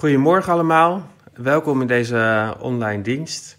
Goedemorgen 0.00 0.52
allemaal, 0.52 1.06
welkom 1.32 1.80
in 1.80 1.86
deze 1.86 2.54
online 2.58 3.02
dienst. 3.02 3.58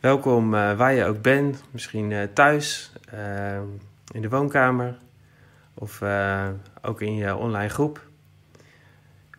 Welkom 0.00 0.54
uh, 0.54 0.76
waar 0.76 0.94
je 0.94 1.04
ook 1.04 1.22
bent, 1.22 1.64
misschien 1.70 2.10
uh, 2.10 2.22
thuis, 2.34 2.92
uh, 3.14 3.60
in 4.12 4.22
de 4.22 4.28
woonkamer 4.28 4.98
of 5.74 6.02
ook 6.82 7.00
in 7.00 7.14
je 7.14 7.36
online 7.36 7.68
groep. 7.68 8.06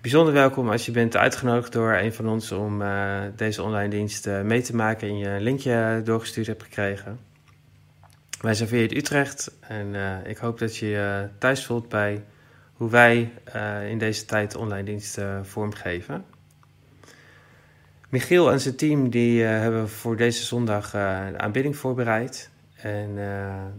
Bijzonder 0.01 0.33
welkom 0.33 0.69
als 0.69 0.85
je 0.85 0.91
bent 0.91 1.17
uitgenodigd 1.17 1.71
door 1.71 1.93
een 1.93 2.13
van 2.13 2.27
ons 2.27 2.51
om 2.51 2.83
deze 3.35 3.63
online 3.63 3.89
dienst 3.89 4.27
mee 4.27 4.61
te 4.61 4.75
maken 4.75 5.07
en 5.07 5.17
je 5.17 5.27
een 5.27 5.41
linkje 5.41 6.01
doorgestuurd 6.03 6.47
hebt 6.47 6.63
gekregen. 6.63 7.19
Wij 8.41 8.53
zijn 8.53 8.69
via 8.69 8.97
Utrecht 8.97 9.51
en 9.59 9.95
ik 10.25 10.37
hoop 10.37 10.59
dat 10.59 10.77
je 10.77 10.85
je 10.85 11.29
thuis 11.37 11.65
voelt 11.65 11.89
bij 11.89 12.23
hoe 12.77 12.89
wij 12.89 13.33
uh, 13.55 13.89
in 13.89 13.97
deze 13.97 14.25
tijd 14.25 14.55
online 14.55 14.83
diensten 14.83 15.45
vormgeven. 15.45 16.25
Michiel 18.09 18.51
en 18.51 18.59
zijn 18.59 18.75
team 18.75 19.09
die, 19.09 19.41
uh, 19.41 19.49
hebben 19.49 19.89
voor 19.89 20.15
deze 20.15 20.43
zondag 20.43 20.85
uh, 20.85 21.27
de 21.27 21.37
aanbidding 21.37 21.77
voorbereid. 21.77 22.49
En 22.75 23.17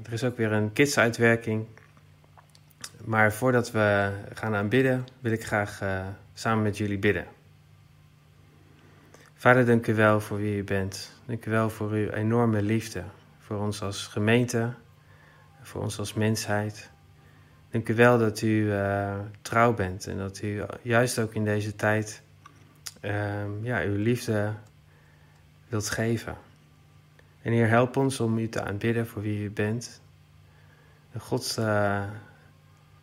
er 0.03 0.13
is 0.13 0.25
ook 0.25 0.37
weer 0.37 0.53
een 0.53 0.73
kidsuitwerking. 0.73 1.67
Maar 3.05 3.33
voordat 3.33 3.71
we 3.71 4.13
gaan 4.35 4.55
aanbidden, 4.55 5.07
wil 5.21 5.33
ik 5.33 5.45
graag 5.45 5.83
samen 6.35 6.63
met 6.63 6.79
jullie 6.79 6.99
bidden. 6.99 7.27
Vader, 9.35 9.67
dank 9.67 9.87
u 9.87 9.95
wel 9.95 10.21
voor 10.21 10.39
wie 10.39 10.57
u 10.57 10.65
bent. 10.65 11.13
Dank 11.27 11.47
u 11.47 11.51
wel 11.51 11.71
voor 11.71 11.91
uw 11.91 12.09
enorme 12.09 12.63
liefde. 12.63 13.03
Voor 13.39 13.59
ons 13.59 13.83
als 13.83 14.07
gemeente, 14.07 14.73
voor 15.63 15.83
ons 15.83 15.99
als 15.99 16.15
mensheid. 16.15 16.91
Dank 17.71 17.89
u 17.89 17.95
wel 17.95 18.19
dat 18.19 18.43
u 18.43 18.47
uh, 18.47 19.19
trouw 19.43 19.75
bent 19.75 20.07
en 20.07 20.19
dat 20.19 20.43
u 20.43 20.63
juist 20.83 21.19
ook 21.19 21.35
in 21.35 21.45
deze 21.45 21.77
tijd 21.77 22.23
uh, 23.03 23.63
ja, 23.63 23.83
uw 23.83 23.97
liefde 23.97 24.53
wilt 25.69 25.91
geven. 25.91 26.37
En 27.43 27.53
Heer, 27.53 27.69
help 27.69 27.97
ons 27.97 28.21
om 28.21 28.39
u 28.39 28.49
te 28.49 28.63
aanbidden 28.63 29.07
voor 29.07 29.23
wie 29.23 29.45
u 29.45 29.51
bent. 29.51 30.01
De 31.13 31.21
God 31.21 31.57
uh, 31.59 32.05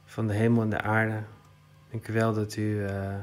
van 0.06 0.28
de 0.28 0.34
hemel 0.34 0.62
en 0.62 0.70
de 0.70 0.82
aarde. 0.82 1.22
Dank 1.92 2.08
u 2.08 2.14
wel 2.14 2.34
dat 2.34 2.56
u 2.56 2.86
eh, 2.86 3.16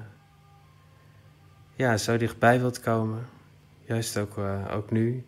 ja, 1.75 1.97
zo 1.97 2.17
dichtbij 2.17 2.61
wilt 2.61 2.81
komen. 2.81 3.27
Juist 3.85 4.19
ook, 4.19 4.39
ook 4.71 4.91
nu. 4.91 5.25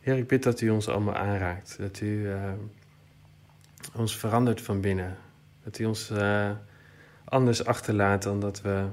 Heer, 0.00 0.16
ik 0.16 0.26
bid 0.26 0.42
dat 0.42 0.60
u 0.60 0.70
ons 0.70 0.88
allemaal 0.88 1.14
aanraakt. 1.14 1.78
Dat 1.78 2.00
u 2.00 2.30
ons 3.94 4.16
verandert 4.16 4.60
van 4.60 4.80
binnen. 4.80 5.16
Dat 5.64 5.76
hij 5.76 5.86
ons 5.86 6.10
uh, 6.10 6.50
anders 7.24 7.64
achterlaat 7.64 8.22
dan 8.22 8.40
dat 8.40 8.60
we 8.60 8.86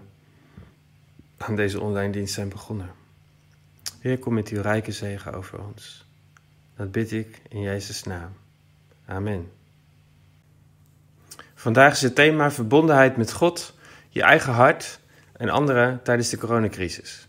aan 1.38 1.56
deze 1.56 1.82
online 1.82 2.12
dienst 2.12 2.34
zijn 2.34 2.50
begonnen. 2.50 2.92
Heer, 4.00 4.20
kom 4.20 4.34
met 4.34 4.48
uw 4.48 4.62
rijke 4.62 4.92
zegen 4.92 5.34
over 5.34 5.64
ons. 5.64 6.06
Dat 6.76 6.92
bid 6.92 7.12
ik 7.12 7.42
in 7.50 7.62
Jezus' 7.62 8.04
naam. 8.04 8.32
Amen. 9.06 9.52
Vandaag 11.56 11.92
is 11.92 12.02
het 12.02 12.16
thema 12.16 12.52
verbondenheid 12.52 13.18
met 13.18 13.32
God, 13.32 13.74
je 14.10 14.22
eigen 14.22 14.54
hart 14.54 15.00
en 15.34 15.50
anderen 15.50 16.04
tijdens 16.04 16.30
de 16.30 16.38
coronacrisis. 16.38 17.28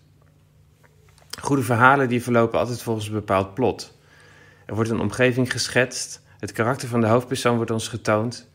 Goede 1.40 1.62
verhalen 1.62 2.08
die 2.08 2.22
verlopen 2.22 2.58
altijd 2.58 2.82
volgens 2.82 3.06
een 3.06 3.12
bepaald 3.12 3.54
plot. 3.54 3.98
Er 4.66 4.74
wordt 4.74 4.90
een 4.90 5.00
omgeving 5.00 5.50
geschetst 5.52 6.22
het 6.40 6.52
karakter 6.52 6.88
van 6.88 7.00
de 7.00 7.06
hoofdpersoon 7.06 7.56
wordt 7.56 7.70
ons 7.70 7.88
getoond. 7.88 8.48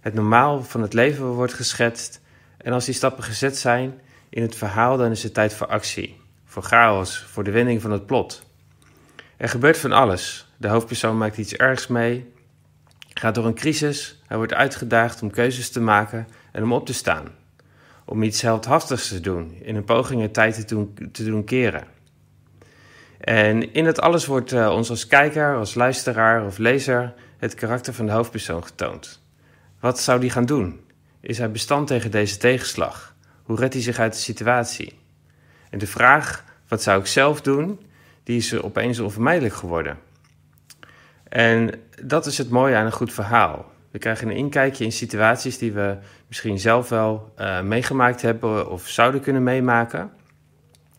Het 0.00 0.14
normaal 0.14 0.62
van 0.62 0.82
het 0.82 0.92
leven 0.92 1.26
wordt 1.26 1.54
geschetst. 1.54 2.20
En 2.56 2.72
als 2.72 2.84
die 2.84 2.94
stappen 2.94 3.24
gezet 3.24 3.56
zijn 3.56 4.00
in 4.28 4.42
het 4.42 4.54
verhaal, 4.54 4.96
dan 4.96 5.10
is 5.10 5.22
het 5.22 5.34
tijd 5.34 5.54
voor 5.54 5.66
actie. 5.66 6.20
Voor 6.44 6.62
chaos, 6.62 7.18
voor 7.18 7.44
de 7.44 7.50
wending 7.50 7.82
van 7.82 7.90
het 7.90 8.06
plot. 8.06 8.42
Er 9.36 9.48
gebeurt 9.48 9.78
van 9.78 9.92
alles. 9.92 10.52
De 10.56 10.68
hoofdpersoon 10.68 11.18
maakt 11.18 11.38
iets 11.38 11.54
ergs 11.54 11.86
mee, 11.86 12.32
gaat 13.14 13.34
door 13.34 13.46
een 13.46 13.54
crisis, 13.54 14.22
hij 14.26 14.36
wordt 14.36 14.54
uitgedaagd 14.54 15.22
om 15.22 15.30
keuzes 15.30 15.70
te 15.70 15.80
maken 15.80 16.26
en 16.52 16.62
om 16.62 16.72
op 16.72 16.86
te 16.86 16.94
staan. 16.94 17.28
Om 18.04 18.22
iets 18.22 18.42
heldhaftigs 18.42 19.08
te 19.08 19.20
doen, 19.20 19.58
in 19.62 19.76
een 19.76 19.84
poging 19.84 20.22
het 20.22 20.34
tijd 20.34 20.54
te 20.54 20.64
doen, 20.64 20.94
te 21.12 21.24
doen 21.24 21.44
keren. 21.44 21.84
En 23.20 23.72
in 23.72 23.86
het 23.86 24.00
alles 24.00 24.26
wordt 24.26 24.52
uh, 24.52 24.70
ons 24.70 24.90
als 24.90 25.06
kijker, 25.06 25.56
als 25.56 25.74
luisteraar 25.74 26.46
of 26.46 26.58
lezer 26.58 27.14
het 27.42 27.54
karakter 27.54 27.94
van 27.94 28.06
de 28.06 28.12
hoofdpersoon 28.12 28.64
getoond. 28.64 29.22
Wat 29.80 30.00
zou 30.00 30.20
die 30.20 30.30
gaan 30.30 30.44
doen? 30.44 30.80
Is 31.20 31.38
hij 31.38 31.50
bestand 31.50 31.86
tegen 31.86 32.10
deze 32.10 32.36
tegenslag? 32.36 33.14
Hoe 33.42 33.56
redt 33.56 33.74
hij 33.74 33.82
zich 33.82 33.98
uit 33.98 34.12
de 34.12 34.18
situatie? 34.18 34.98
En 35.70 35.78
de 35.78 35.86
vraag, 35.86 36.44
wat 36.68 36.82
zou 36.82 37.00
ik 37.00 37.06
zelf 37.06 37.40
doen, 37.40 37.80
die 38.22 38.36
is 38.36 38.60
opeens 38.60 38.98
onvermijdelijk 38.98 39.54
geworden. 39.54 39.98
En 41.28 41.70
dat 42.02 42.26
is 42.26 42.38
het 42.38 42.50
mooie 42.50 42.76
aan 42.76 42.86
een 42.86 42.92
goed 42.92 43.12
verhaal. 43.12 43.72
We 43.90 43.98
krijgen 43.98 44.28
een 44.28 44.36
inkijkje 44.36 44.84
in 44.84 44.92
situaties 44.92 45.58
die 45.58 45.72
we 45.72 45.96
misschien 46.28 46.58
zelf 46.58 46.88
wel 46.88 47.32
uh, 47.38 47.60
meegemaakt 47.60 48.22
hebben 48.22 48.70
of 48.70 48.88
zouden 48.88 49.20
kunnen 49.20 49.42
meemaken. 49.42 50.10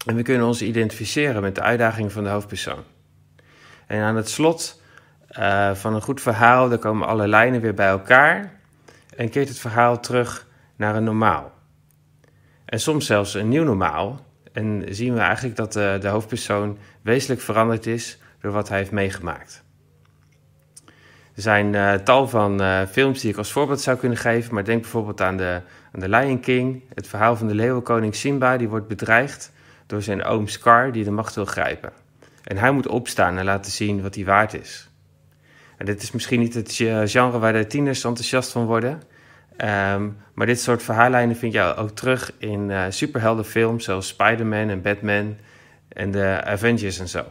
En 0.06 0.16
we 0.16 0.22
kunnen 0.22 0.48
ons 0.48 0.62
identificeren 0.62 1.42
met 1.42 1.56
de 1.56 1.62
uitdagingen 1.62 2.12
van 2.12 2.24
de 2.24 2.30
hoofdpersoon. 2.30 2.84
En 3.88 4.02
aan 4.02 4.16
het 4.16 4.30
slot 4.30 4.82
uh, 5.40 5.74
van 5.74 5.94
een 5.94 6.02
goed 6.02 6.22
verhaal, 6.22 6.70
daar 6.70 6.78
komen 6.78 7.08
alle 7.08 7.28
lijnen 7.28 7.62
weer 7.62 7.74
bij 7.74 7.88
elkaar 7.88 8.60
en 9.16 9.30
keert 9.30 9.48
het 9.48 9.60
verhaal 9.60 10.00
terug 10.00 10.48
naar 10.76 10.96
een 10.96 11.04
normaal. 11.04 11.52
En 12.66 12.80
soms 12.80 13.06
zelfs 13.06 13.34
een 13.34 13.50
nieuw 13.50 13.64
normaal. 13.64 14.26
En 14.52 14.84
zien 14.90 15.14
we 15.14 15.20
eigenlijk 15.20 15.56
dat 15.56 15.74
de, 15.74 15.98
de 16.02 16.08
hoofdpersoon 16.08 16.78
wezenlijk 17.02 17.42
veranderd 17.42 17.86
is 17.86 18.18
door 18.42 18.52
wat 18.52 18.70
hij 18.70 18.78
heeft 18.78 18.92
meegemaakt. 18.92 19.64
Er 21.36 21.42
zijn 21.42 21.74
uh, 21.74 21.94
tal 21.94 22.28
van 22.28 22.62
films 22.88 23.22
die 23.22 23.32
ik 23.32 23.38
als 23.38 23.52
voorbeeld 23.52 23.82
zou 23.82 23.98
kunnen 23.98 24.18
geven, 24.18 24.54
maar 24.54 24.64
denk 24.64 24.82
bijvoorbeeld 24.82 25.22
aan 25.22 25.38
de, 25.38 25.62
aan 25.92 26.00
de 26.00 26.10
Lion 26.10 26.40
King, 26.40 26.84
het 26.94 27.08
verhaal 27.08 27.36
van 27.36 27.48
de 27.48 27.56
leeuwenkoning 27.56 28.16
Simba, 28.16 28.58
die 28.58 28.70
wordt 28.70 28.88
bedreigd 28.88 29.52
door 29.86 30.02
zijn 30.02 30.24
oom 30.24 30.48
Scar, 30.48 30.92
die 30.92 31.04
de 31.04 31.12
macht 31.12 31.36
wil 31.36 31.46
grijpen. 31.46 31.92
En 32.44 32.58
hij 32.58 32.72
moet 32.72 32.88
opstaan 32.88 33.38
en 33.38 33.46
laten 33.46 33.72
zien 33.72 34.02
wat 34.02 34.16
hij 34.16 34.26
waard 34.26 34.54
is. 34.54 34.90
En 35.78 35.86
dit 35.86 36.02
is 36.02 36.12
misschien 36.12 36.40
niet 36.40 36.54
het 36.54 36.74
genre 37.06 37.40
waar 37.40 37.54
de 37.54 37.68
tieners 37.68 38.04
enthousiast 38.04 38.52
van 38.52 38.66
worden. 38.66 39.02
Um, 39.58 40.18
maar 40.34 40.46
dit 40.46 40.60
soort 40.60 40.84
verhaallijnen 40.84 41.36
vind 41.36 41.54
je 41.54 41.76
ook 41.76 41.90
terug 41.90 42.32
in 42.38 42.70
uh, 42.70 42.86
superheldenfilms 42.90 43.84
zoals 43.84 44.08
Spider-Man 44.08 44.70
en 44.70 44.82
Batman 44.82 45.36
en 45.88 46.12
de 46.12 46.42
Avengers 46.44 47.00
en 47.00 47.10
zo. 47.10 47.26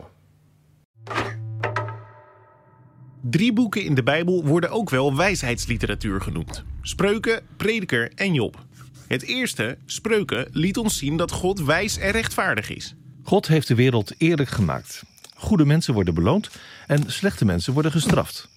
Drie 3.21 3.53
boeken 3.53 3.85
in 3.85 3.95
de 3.95 4.03
Bijbel 4.03 4.45
worden 4.45 4.71
ook 4.71 4.91
wel 4.91 5.17
wijsheidsliteratuur 5.17 6.21
genoemd: 6.21 6.65
Spreuken, 6.83 7.43
Prediker 7.57 8.13
en 8.15 8.35
Job. 8.35 8.65
Het 9.07 9.23
eerste, 9.23 9.79
Spreuken, 9.87 10.49
liet 10.53 10.77
ons 10.77 10.99
zien 10.99 11.17
dat 11.17 11.31
God 11.31 11.61
wijs 11.61 11.99
en 11.99 12.11
rechtvaardig 12.11 12.71
is. 12.71 12.95
God 13.23 13.47
heeft 13.47 13.69
de 13.69 13.75
wereld 13.75 14.13
eerlijk 14.19 14.49
gemaakt. 14.49 15.03
Goede 15.35 15.65
mensen 15.65 15.95
worden 15.95 16.15
beloond 16.15 16.51
en 16.87 17.13
slechte 17.13 17.45
mensen 17.45 17.73
worden 17.73 17.93
gestraft. 17.93 18.49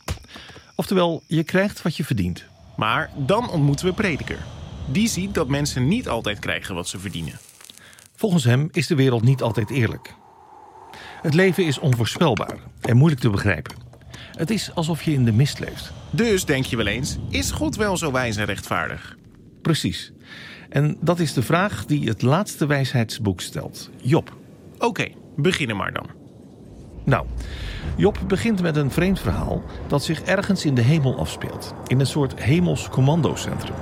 Oftewel, 0.76 1.24
je 1.28 1.44
krijgt 1.44 1.82
wat 1.82 1.98
je 1.98 2.06
verdient. 2.06 2.46
Maar 2.76 3.10
dan 3.16 3.50
ontmoeten 3.50 3.86
we 3.86 3.94
Prediker. 3.94 4.38
Die 4.92 5.08
ziet 5.08 5.34
dat 5.34 5.48
mensen 5.48 5.88
niet 5.88 6.10
altijd 6.10 6.40
krijgen 6.40 6.76
wat 6.76 6.88
ze 6.88 7.00
verdienen. 7.00 7.40
Volgens 8.16 8.44
hem 8.44 8.70
is 8.72 8.88
de 8.88 8.96
wereld 8.96 9.24
niet 9.24 9.42
altijd 9.42 9.70
eerlijk. 9.70 10.14
Het 11.22 11.34
leven 11.34 11.66
is 11.66 11.80
onvoorspelbaar 11.80 12.58
en 12.82 12.98
moeilijk 12.98 13.22
te 13.22 13.30
begrijpen. 13.30 13.76
Het 14.32 14.50
is 14.50 14.74
alsof 14.74 15.02
je 15.02 15.12
in 15.12 15.26
de 15.26 15.32
mist 15.32 15.60
leeft. 15.60 15.92
Dus 16.10 16.46
denk 16.46 16.66
je 16.66 16.78
wel 16.78 16.88
eens, 16.88 17.18
is 17.30 17.52
God 17.52 17.76
wel 17.76 17.98
zo 17.98 18.12
wijs 18.12 18.36
en 18.36 18.46
rechtvaardig? 18.46 19.18
Precies. 19.62 20.12
En 20.70 20.98
dat 21.02 21.20
is 21.20 21.34
de 21.34 21.42
vraag 21.42 21.86
die 21.86 22.08
het 22.08 22.22
laatste 22.22 22.66
wijsheidsboek 22.66 23.42
stelt. 23.42 23.90
Job. 24.02 24.36
Oké, 24.76 24.86
okay, 24.86 25.16
beginnen 25.36 25.76
maar 25.76 25.94
dan. 25.94 26.25
Nou, 27.06 27.26
Job 27.96 28.20
begint 28.28 28.62
met 28.62 28.76
een 28.76 28.92
vreemd 28.92 29.20
verhaal 29.20 29.62
dat 29.88 30.04
zich 30.04 30.22
ergens 30.22 30.66
in 30.66 30.76
de 30.76 30.82
hemel 30.82 31.18
afspeelt. 31.18 31.74
In 31.88 32.00
een 32.00 32.08
soort 32.08 32.44
hemels 32.44 32.90
commandocentrum. 32.90 33.76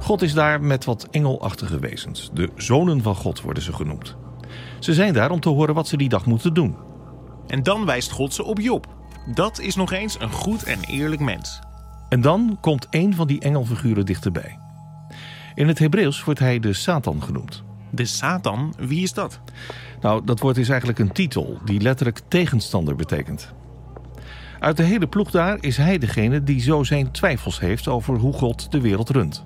God 0.00 0.22
is 0.22 0.32
daar 0.32 0.60
met 0.60 0.84
wat 0.84 1.08
engelachtige 1.10 1.78
wezens. 1.78 2.30
De 2.32 2.50
zonen 2.56 3.02
van 3.02 3.14
God 3.14 3.40
worden 3.40 3.62
ze 3.62 3.72
genoemd. 3.72 4.16
Ze 4.78 4.94
zijn 4.94 5.12
daar 5.12 5.30
om 5.30 5.40
te 5.40 5.48
horen 5.48 5.74
wat 5.74 5.88
ze 5.88 5.96
die 5.96 6.08
dag 6.08 6.26
moeten 6.26 6.54
doen. 6.54 6.76
En 7.46 7.62
dan 7.62 7.86
wijst 7.86 8.10
God 8.10 8.34
ze 8.34 8.44
op 8.44 8.60
Job. 8.60 8.86
Dat 9.34 9.58
is 9.58 9.74
nog 9.74 9.92
eens 9.92 10.20
een 10.20 10.32
goed 10.32 10.62
en 10.62 10.80
eerlijk 10.80 11.20
mens. 11.20 11.60
En 12.08 12.20
dan 12.20 12.58
komt 12.60 12.86
een 12.90 13.14
van 13.14 13.26
die 13.26 13.40
engelfiguren 13.40 14.06
dichterbij. 14.06 14.58
In 15.54 15.68
het 15.68 15.78
Hebreeuws 15.78 16.24
wordt 16.24 16.40
hij 16.40 16.58
de 16.58 16.72
Satan 16.72 17.22
genoemd. 17.22 17.65
De 17.96 18.04
Satan? 18.04 18.74
Wie 18.78 19.02
is 19.02 19.12
dat? 19.12 19.40
Nou, 20.00 20.24
dat 20.24 20.40
woord 20.40 20.56
is 20.56 20.68
eigenlijk 20.68 20.98
een 20.98 21.12
titel 21.12 21.58
die 21.64 21.80
letterlijk 21.80 22.20
tegenstander 22.28 22.96
betekent. 22.96 23.52
Uit 24.58 24.76
de 24.76 24.82
hele 24.82 25.06
ploeg 25.06 25.30
daar 25.30 25.56
is 25.60 25.76
hij 25.76 25.98
degene 25.98 26.42
die 26.42 26.60
zo 26.60 26.82
zijn 26.82 27.10
twijfels 27.10 27.60
heeft 27.60 27.88
over 27.88 28.16
hoe 28.16 28.32
God 28.32 28.72
de 28.72 28.80
wereld 28.80 29.10
runt. 29.10 29.44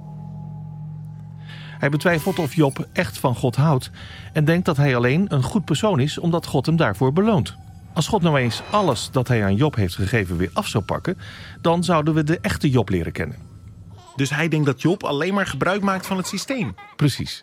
Hij 1.78 1.88
betwijfelt 1.88 2.38
of 2.38 2.54
Job 2.54 2.86
echt 2.92 3.18
van 3.18 3.34
God 3.34 3.56
houdt 3.56 3.90
en 4.32 4.44
denkt 4.44 4.66
dat 4.66 4.76
hij 4.76 4.96
alleen 4.96 5.24
een 5.28 5.42
goed 5.42 5.64
persoon 5.64 6.00
is 6.00 6.18
omdat 6.18 6.46
God 6.46 6.66
hem 6.66 6.76
daarvoor 6.76 7.12
beloont. 7.12 7.56
Als 7.94 8.08
God 8.08 8.22
nou 8.22 8.38
eens 8.38 8.62
alles 8.70 9.10
dat 9.10 9.28
hij 9.28 9.44
aan 9.44 9.54
Job 9.54 9.74
heeft 9.74 9.94
gegeven 9.94 10.36
weer 10.36 10.50
af 10.52 10.66
zou 10.66 10.84
pakken, 10.84 11.18
dan 11.60 11.84
zouden 11.84 12.14
we 12.14 12.24
de 12.24 12.38
echte 12.40 12.70
Job 12.70 12.88
leren 12.88 13.12
kennen. 13.12 13.36
Dus 14.16 14.30
hij 14.30 14.48
denkt 14.48 14.66
dat 14.66 14.82
Job 14.82 15.02
alleen 15.02 15.34
maar 15.34 15.46
gebruik 15.46 15.82
maakt 15.82 16.06
van 16.06 16.16
het 16.16 16.26
systeem. 16.26 16.74
Precies. 16.96 17.42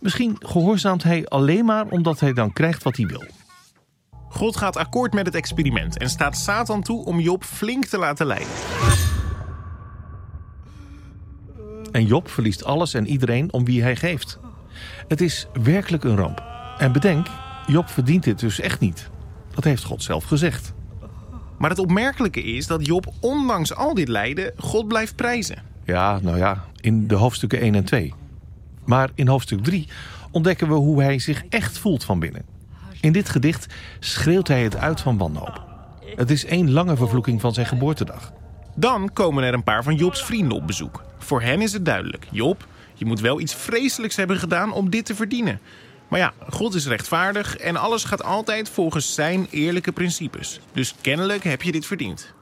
Misschien 0.00 0.36
gehoorzaamt 0.38 1.02
hij 1.02 1.26
alleen 1.26 1.64
maar 1.64 1.86
omdat 1.86 2.20
hij 2.20 2.32
dan 2.32 2.52
krijgt 2.52 2.82
wat 2.82 2.96
hij 2.96 3.06
wil. 3.06 3.26
God 4.28 4.56
gaat 4.56 4.76
akkoord 4.76 5.12
met 5.12 5.26
het 5.26 5.34
experiment 5.34 5.98
en 5.98 6.08
staat 6.10 6.36
Satan 6.36 6.82
toe 6.82 7.04
om 7.04 7.20
Job 7.20 7.44
flink 7.44 7.84
te 7.84 7.98
laten 7.98 8.26
leiden. 8.26 8.48
En 11.92 12.06
Job 12.06 12.28
verliest 12.28 12.64
alles 12.64 12.94
en 12.94 13.06
iedereen 13.06 13.52
om 13.52 13.64
wie 13.64 13.82
hij 13.82 13.96
geeft. 13.96 14.38
Het 15.08 15.20
is 15.20 15.46
werkelijk 15.62 16.04
een 16.04 16.16
ramp. 16.16 16.42
En 16.78 16.92
bedenk, 16.92 17.26
Job 17.66 17.88
verdient 17.88 18.24
dit 18.24 18.38
dus 18.38 18.60
echt 18.60 18.80
niet. 18.80 19.10
Dat 19.54 19.64
heeft 19.64 19.84
God 19.84 20.02
zelf 20.02 20.24
gezegd. 20.24 20.72
Maar 21.58 21.70
het 21.70 21.78
opmerkelijke 21.78 22.42
is 22.42 22.66
dat 22.66 22.86
Job 22.86 23.12
ondanks 23.20 23.74
al 23.74 23.94
dit 23.94 24.08
lijden 24.08 24.52
God 24.56 24.88
blijft 24.88 25.16
prijzen. 25.16 25.62
Ja, 25.84 26.18
nou 26.22 26.38
ja, 26.38 26.64
in 26.80 27.06
de 27.06 27.14
hoofdstukken 27.14 27.60
1 27.60 27.74
en 27.74 27.84
2. 27.84 28.14
Maar 28.88 29.10
in 29.14 29.28
hoofdstuk 29.28 29.64
3 29.64 29.88
ontdekken 30.30 30.68
we 30.68 30.74
hoe 30.74 31.02
hij 31.02 31.18
zich 31.18 31.44
echt 31.48 31.78
voelt 31.78 32.04
van 32.04 32.18
binnen. 32.18 32.44
In 33.00 33.12
dit 33.12 33.28
gedicht 33.28 33.74
schreeuwt 33.98 34.48
hij 34.48 34.62
het 34.62 34.76
uit 34.76 35.00
van 35.00 35.18
wanhoop. 35.18 35.62
Het 36.16 36.30
is 36.30 36.44
één 36.44 36.70
lange 36.70 36.96
vervloeking 36.96 37.40
van 37.40 37.54
zijn 37.54 37.66
geboortedag. 37.66 38.32
Dan 38.74 39.12
komen 39.12 39.44
er 39.44 39.54
een 39.54 39.62
paar 39.62 39.82
van 39.82 39.94
Jobs 39.94 40.24
vrienden 40.24 40.56
op 40.56 40.66
bezoek. 40.66 41.04
Voor 41.18 41.42
hen 41.42 41.60
is 41.60 41.72
het 41.72 41.84
duidelijk: 41.84 42.26
Job, 42.30 42.66
je 42.94 43.04
moet 43.04 43.20
wel 43.20 43.40
iets 43.40 43.54
vreselijks 43.54 44.16
hebben 44.16 44.38
gedaan 44.38 44.72
om 44.72 44.90
dit 44.90 45.04
te 45.04 45.14
verdienen. 45.14 45.60
Maar 46.08 46.18
ja, 46.18 46.32
God 46.48 46.74
is 46.74 46.86
rechtvaardig 46.86 47.56
en 47.56 47.76
alles 47.76 48.04
gaat 48.04 48.22
altijd 48.22 48.68
volgens 48.68 49.14
zijn 49.14 49.46
eerlijke 49.50 49.92
principes. 49.92 50.60
Dus 50.72 50.94
kennelijk 51.00 51.44
heb 51.44 51.62
je 51.62 51.72
dit 51.72 51.86
verdiend. 51.86 52.32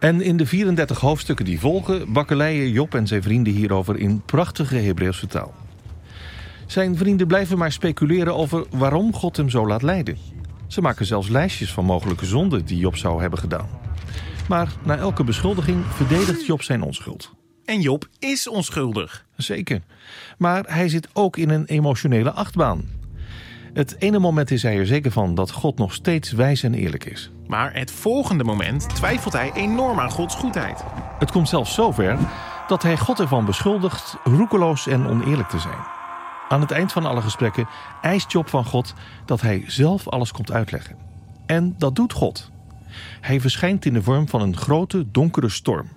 En 0.00 0.20
in 0.20 0.36
de 0.36 0.46
34 0.46 1.00
hoofdstukken 1.00 1.44
die 1.44 1.60
volgen, 1.60 2.12
bakkeleien 2.12 2.70
Job 2.70 2.94
en 2.94 3.06
zijn 3.06 3.22
vrienden 3.22 3.52
hierover 3.52 3.98
in 3.98 4.22
prachtige 4.24 4.76
Hebreeuwse 4.76 5.26
taal. 5.26 5.54
Zijn 6.66 6.96
vrienden 6.96 7.26
blijven 7.26 7.58
maar 7.58 7.72
speculeren 7.72 8.34
over 8.34 8.66
waarom 8.70 9.14
God 9.14 9.36
hem 9.36 9.50
zo 9.50 9.66
laat 9.66 9.82
lijden. 9.82 10.16
Ze 10.66 10.80
maken 10.80 11.06
zelfs 11.06 11.28
lijstjes 11.28 11.72
van 11.72 11.84
mogelijke 11.84 12.26
zonden 12.26 12.64
die 12.64 12.78
Job 12.78 12.96
zou 12.96 13.20
hebben 13.20 13.38
gedaan. 13.38 13.68
Maar 14.48 14.72
na 14.84 14.96
elke 14.96 15.24
beschuldiging 15.24 15.84
verdedigt 15.84 16.46
Job 16.46 16.62
zijn 16.62 16.82
onschuld. 16.82 17.30
En 17.64 17.80
Job 17.80 18.08
is 18.18 18.48
onschuldig. 18.48 19.26
Zeker. 19.36 19.82
Maar 20.38 20.64
hij 20.68 20.88
zit 20.88 21.08
ook 21.12 21.36
in 21.36 21.50
een 21.50 21.64
emotionele 21.66 22.30
achtbaan. 22.30 22.99
Het 23.72 23.96
ene 23.98 24.18
moment 24.18 24.50
is 24.50 24.62
hij 24.62 24.78
er 24.78 24.86
zeker 24.86 25.10
van 25.10 25.34
dat 25.34 25.50
God 25.50 25.78
nog 25.78 25.94
steeds 25.94 26.32
wijs 26.32 26.62
en 26.62 26.74
eerlijk 26.74 27.04
is. 27.04 27.30
Maar 27.46 27.74
het 27.74 27.90
volgende 27.90 28.44
moment 28.44 28.94
twijfelt 28.94 29.32
hij 29.32 29.52
enorm 29.54 30.00
aan 30.00 30.10
Gods 30.10 30.34
goedheid. 30.34 30.84
Het 31.18 31.30
komt 31.30 31.48
zelfs 31.48 31.74
zover 31.74 32.18
dat 32.66 32.82
hij 32.82 32.98
God 32.98 33.20
ervan 33.20 33.44
beschuldigt 33.44 34.16
roekeloos 34.24 34.86
en 34.86 35.06
oneerlijk 35.06 35.48
te 35.48 35.58
zijn. 35.58 35.78
Aan 36.48 36.60
het 36.60 36.70
eind 36.70 36.92
van 36.92 37.06
alle 37.06 37.20
gesprekken 37.20 37.68
eist 38.02 38.32
Job 38.32 38.48
van 38.48 38.64
God 38.64 38.94
dat 39.24 39.40
hij 39.40 39.64
zelf 39.66 40.08
alles 40.08 40.32
komt 40.32 40.52
uitleggen. 40.52 40.96
En 41.46 41.74
dat 41.78 41.96
doet 41.96 42.12
God. 42.12 42.50
Hij 43.20 43.40
verschijnt 43.40 43.84
in 43.84 43.92
de 43.92 44.02
vorm 44.02 44.28
van 44.28 44.40
een 44.40 44.56
grote, 44.56 45.10
donkere 45.10 45.48
storm. 45.48 45.88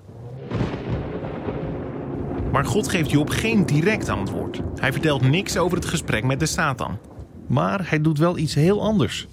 Maar 2.51 2.65
God 2.65 2.87
geeft 2.87 3.11
Job 3.11 3.29
geen 3.29 3.65
direct 3.65 4.09
antwoord. 4.09 4.61
Hij 4.79 4.91
vertelt 4.91 5.21
niks 5.21 5.57
over 5.57 5.77
het 5.77 5.85
gesprek 5.85 6.23
met 6.23 6.39
de 6.39 6.45
Satan. 6.45 6.97
Maar 7.47 7.89
hij 7.89 8.01
doet 8.01 8.17
wel 8.17 8.37
iets 8.37 8.53
heel 8.53 8.81
anders. 8.81 9.27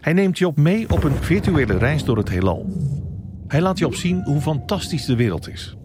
Hij 0.00 0.12
neemt 0.12 0.38
Job 0.38 0.56
mee 0.56 0.90
op 0.90 1.04
een 1.04 1.22
virtuele 1.22 1.78
reis 1.78 2.04
door 2.04 2.16
het 2.16 2.28
heelal. 2.28 2.66
Hij 3.46 3.60
laat 3.60 3.78
Job 3.78 3.94
zien 3.94 4.22
hoe 4.24 4.40
fantastisch 4.40 5.04
de 5.04 5.16
wereld 5.16 5.48
is. 5.48 5.76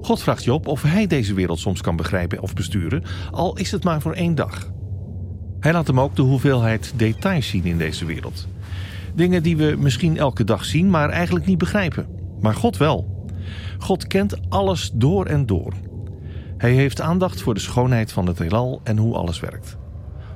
God 0.00 0.22
vraagt 0.22 0.44
Job 0.44 0.66
of 0.66 0.82
hij 0.82 1.06
deze 1.06 1.34
wereld 1.34 1.58
soms 1.58 1.80
kan 1.80 1.96
begrijpen 1.96 2.42
of 2.42 2.54
besturen, 2.54 3.02
al 3.30 3.56
is 3.56 3.70
het 3.70 3.84
maar 3.84 4.00
voor 4.00 4.12
één 4.12 4.34
dag. 4.34 4.70
Hij 5.60 5.72
laat 5.72 5.86
hem 5.86 6.00
ook 6.00 6.16
de 6.16 6.22
hoeveelheid 6.22 6.92
details 6.96 7.48
zien 7.48 7.64
in 7.64 7.78
deze 7.78 8.04
wereld. 8.04 8.48
Dingen 9.14 9.42
die 9.42 9.56
we 9.56 9.74
misschien 9.78 10.16
elke 10.16 10.44
dag 10.44 10.64
zien, 10.64 10.90
maar 10.90 11.10
eigenlijk 11.10 11.46
niet 11.46 11.58
begrijpen. 11.58 12.06
Maar 12.40 12.54
God 12.54 12.76
wel. 12.76 13.26
God 13.78 14.06
kent 14.06 14.36
alles 14.48 14.90
door 14.94 15.26
en 15.26 15.46
door. 15.46 15.72
Hij 16.56 16.72
heeft 16.72 17.00
aandacht 17.00 17.42
voor 17.42 17.54
de 17.54 17.60
schoonheid 17.60 18.12
van 18.12 18.26
het 18.26 18.38
heelal 18.38 18.80
en 18.84 18.96
hoe 18.96 19.14
alles 19.14 19.40
werkt. 19.40 19.76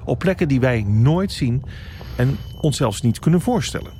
Op 0.06 0.18
plekken 0.18 0.48
die 0.48 0.60
wij 0.60 0.82
nooit 0.82 1.32
zien 1.32 1.62
en 2.16 2.38
ons 2.60 2.76
zelfs 2.76 3.00
niet 3.00 3.18
kunnen 3.18 3.40
voorstellen. 3.40 3.92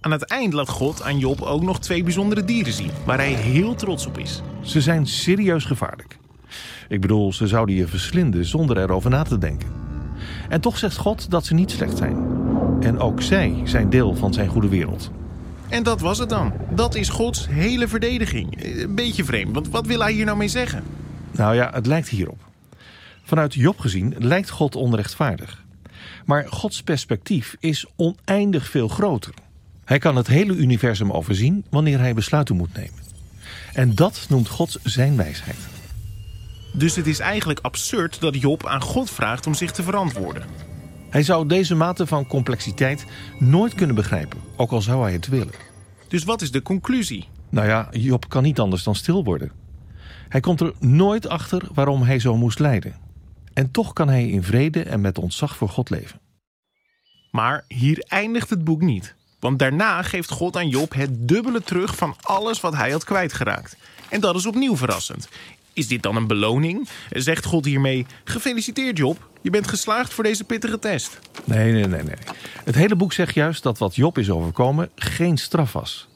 Aan 0.00 0.10
het 0.10 0.24
eind 0.24 0.52
laat 0.52 0.68
God 0.68 1.02
aan 1.02 1.18
Job 1.18 1.40
ook 1.40 1.62
nog 1.62 1.80
twee 1.80 2.02
bijzondere 2.02 2.44
dieren 2.44 2.72
zien, 2.72 2.90
waar 3.04 3.18
hij 3.18 3.32
heel 3.32 3.74
trots 3.74 4.06
op 4.06 4.18
is. 4.18 4.42
Ze 4.60 4.80
zijn 4.80 5.06
serieus 5.06 5.64
gevaarlijk. 5.64 6.18
Ik 6.88 7.00
bedoel, 7.00 7.32
ze 7.32 7.46
zouden 7.46 7.74
je 7.74 7.86
verslinden 7.86 8.44
zonder 8.44 8.78
erover 8.78 9.10
na 9.10 9.22
te 9.22 9.38
denken. 9.38 9.68
En 10.48 10.60
toch 10.60 10.78
zegt 10.78 10.96
God 10.96 11.30
dat 11.30 11.46
ze 11.46 11.54
niet 11.54 11.70
slecht 11.70 11.96
zijn. 11.96 12.16
En 12.80 12.98
ook 12.98 13.22
zij 13.22 13.60
zijn 13.64 13.90
deel 13.90 14.14
van 14.14 14.32
zijn 14.32 14.48
goede 14.48 14.68
wereld. 14.68 15.10
En 15.68 15.82
dat 15.82 16.00
was 16.00 16.18
het 16.18 16.28
dan. 16.28 16.52
Dat 16.70 16.94
is 16.94 17.08
Gods 17.08 17.48
hele 17.48 17.88
verdediging. 17.88 18.64
Een 18.82 18.94
beetje 18.94 19.24
vreemd, 19.24 19.54
want 19.54 19.68
wat 19.68 19.86
wil 19.86 20.00
hij 20.00 20.12
hier 20.12 20.24
nou 20.24 20.36
mee 20.36 20.48
zeggen? 20.48 20.82
Nou 21.30 21.54
ja, 21.54 21.70
het 21.72 21.86
lijkt 21.86 22.08
hierop. 22.08 22.51
Vanuit 23.22 23.54
Job 23.54 23.78
gezien 23.78 24.14
lijkt 24.18 24.50
God 24.50 24.76
onrechtvaardig. 24.76 25.64
Maar 26.24 26.46
Gods 26.48 26.82
perspectief 26.82 27.56
is 27.60 27.86
oneindig 27.96 28.68
veel 28.68 28.88
groter. 28.88 29.34
Hij 29.84 29.98
kan 29.98 30.16
het 30.16 30.26
hele 30.26 30.54
universum 30.54 31.12
overzien 31.12 31.64
wanneer 31.70 31.98
hij 31.98 32.14
besluiten 32.14 32.56
moet 32.56 32.74
nemen. 32.74 33.00
En 33.72 33.94
dat 33.94 34.26
noemt 34.28 34.48
God 34.48 34.78
zijn 34.82 35.16
wijsheid. 35.16 35.58
Dus 36.72 36.96
het 36.96 37.06
is 37.06 37.18
eigenlijk 37.18 37.60
absurd 37.62 38.20
dat 38.20 38.40
Job 38.40 38.66
aan 38.66 38.82
God 38.82 39.10
vraagt 39.10 39.46
om 39.46 39.54
zich 39.54 39.72
te 39.72 39.82
verantwoorden. 39.82 40.42
Hij 41.10 41.22
zou 41.22 41.46
deze 41.46 41.74
mate 41.74 42.06
van 42.06 42.26
complexiteit 42.26 43.06
nooit 43.38 43.74
kunnen 43.74 43.96
begrijpen, 43.96 44.38
ook 44.56 44.70
al 44.70 44.82
zou 44.82 45.02
hij 45.02 45.12
het 45.12 45.28
willen. 45.28 45.54
Dus 46.08 46.24
wat 46.24 46.42
is 46.42 46.50
de 46.50 46.62
conclusie? 46.62 47.28
Nou 47.48 47.68
ja, 47.68 47.88
Job 47.90 48.28
kan 48.28 48.42
niet 48.42 48.60
anders 48.60 48.82
dan 48.82 48.94
stil 48.94 49.24
worden. 49.24 49.52
Hij 50.28 50.40
komt 50.40 50.60
er 50.60 50.72
nooit 50.78 51.28
achter 51.28 51.68
waarom 51.74 52.02
hij 52.02 52.18
zo 52.18 52.36
moest 52.36 52.58
lijden. 52.58 52.94
En 53.54 53.70
toch 53.70 53.92
kan 53.92 54.08
hij 54.08 54.28
in 54.28 54.42
vrede 54.42 54.82
en 54.82 55.00
met 55.00 55.18
ontzag 55.18 55.56
voor 55.56 55.68
God 55.68 55.90
leven. 55.90 56.20
Maar 57.30 57.64
hier 57.68 58.04
eindigt 58.08 58.50
het 58.50 58.64
boek 58.64 58.80
niet. 58.80 59.14
Want 59.40 59.58
daarna 59.58 60.02
geeft 60.02 60.30
God 60.30 60.56
aan 60.56 60.68
Job 60.68 60.94
het 60.94 61.28
dubbele 61.28 61.62
terug 61.62 61.96
van 61.96 62.16
alles 62.20 62.60
wat 62.60 62.76
hij 62.76 62.90
had 62.90 63.04
kwijtgeraakt. 63.04 63.76
En 64.08 64.20
dat 64.20 64.34
is 64.36 64.46
opnieuw 64.46 64.76
verrassend. 64.76 65.28
Is 65.72 65.88
dit 65.88 66.02
dan 66.02 66.16
een 66.16 66.26
beloning? 66.26 66.88
Zegt 67.10 67.44
God 67.44 67.64
hiermee: 67.64 68.06
Gefeliciteerd 68.24 68.98
Job, 68.98 69.28
je 69.40 69.50
bent 69.50 69.68
geslaagd 69.68 70.12
voor 70.12 70.24
deze 70.24 70.44
pittige 70.44 70.78
test. 70.78 71.18
Nee, 71.44 71.72
nee, 71.72 71.86
nee, 71.86 72.02
nee. 72.02 72.16
Het 72.64 72.74
hele 72.74 72.96
boek 72.96 73.12
zegt 73.12 73.34
juist 73.34 73.62
dat 73.62 73.78
wat 73.78 73.94
Job 73.94 74.18
is 74.18 74.30
overkomen 74.30 74.90
geen 74.96 75.38
straf 75.38 75.72
was. 75.72 76.08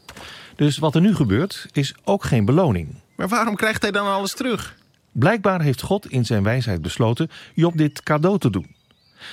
Dus 0.56 0.78
wat 0.78 0.94
er 0.94 1.00
nu 1.00 1.14
gebeurt 1.14 1.66
is 1.72 1.94
ook 2.04 2.24
geen 2.24 2.44
beloning. 2.44 2.94
Maar 3.16 3.28
waarom 3.28 3.56
krijgt 3.56 3.82
hij 3.82 3.90
dan 3.90 4.06
alles 4.06 4.34
terug? 4.34 4.76
Blijkbaar 5.18 5.62
heeft 5.62 5.82
God 5.82 6.10
in 6.10 6.26
zijn 6.26 6.42
wijsheid 6.42 6.82
besloten 6.82 7.28
Job 7.54 7.76
dit 7.76 8.02
cadeau 8.02 8.38
te 8.38 8.50
doen. 8.50 8.74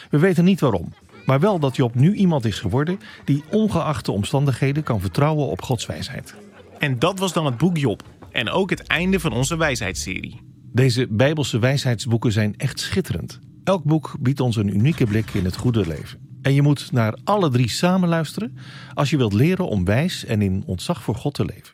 We 0.10 0.20
weten 0.20 0.44
niet 0.44 0.60
waarom, 0.60 0.94
maar 1.26 1.40
wel 1.40 1.60
dat 1.60 1.76
Job 1.76 1.96
nu 1.96 2.14
iemand 2.14 2.46
is 2.46 2.60
geworden 2.60 3.00
die 3.26 3.44
ongeacht 3.50 4.06
de 4.06 4.12
omstandigheden 4.12 4.84
kan 4.84 5.02
vertrouwen 5.02 5.48
op 5.48 5.62
Gods 5.62 5.86
wijsheid. 5.86 6.36
En 6.80 7.00
dat 7.00 7.20
was 7.20 7.34
dan 7.34 7.46
het 7.46 7.58
boek 7.58 7.78
Job. 7.78 8.04
En 8.32 8.50
ook 8.50 8.70
het 8.70 8.88
einde 8.88 9.20
van 9.20 9.34
onze 9.34 9.58
wijsheidsserie. 9.58 10.42
Deze 10.72 11.08
Bijbelse 11.10 11.60
wijsheidsboeken 11.60 12.32
zijn 12.32 12.58
echt 12.58 12.80
schitterend. 12.80 13.40
Elk 13.64 13.84
boek 13.84 14.16
biedt 14.20 14.40
ons 14.40 14.56
een 14.56 14.76
unieke 14.76 15.06
blik 15.06 15.30
in 15.34 15.46
het 15.46 15.56
goede 15.56 15.88
leven. 15.88 16.20
En 16.42 16.54
je 16.54 16.62
moet 16.62 16.92
naar 16.92 17.18
alle 17.24 17.50
drie 17.50 17.70
samen 17.70 18.10
luisteren 18.10 18.58
als 18.94 19.10
je 19.10 19.18
wilt 19.18 19.34
leren 19.34 19.68
om 19.68 19.86
wijs 19.86 20.26
en 20.26 20.42
in 20.42 20.64
ontzag 20.66 21.04
voor 21.04 21.16
God 21.16 21.34
te 21.34 21.46
leven. 21.46 21.73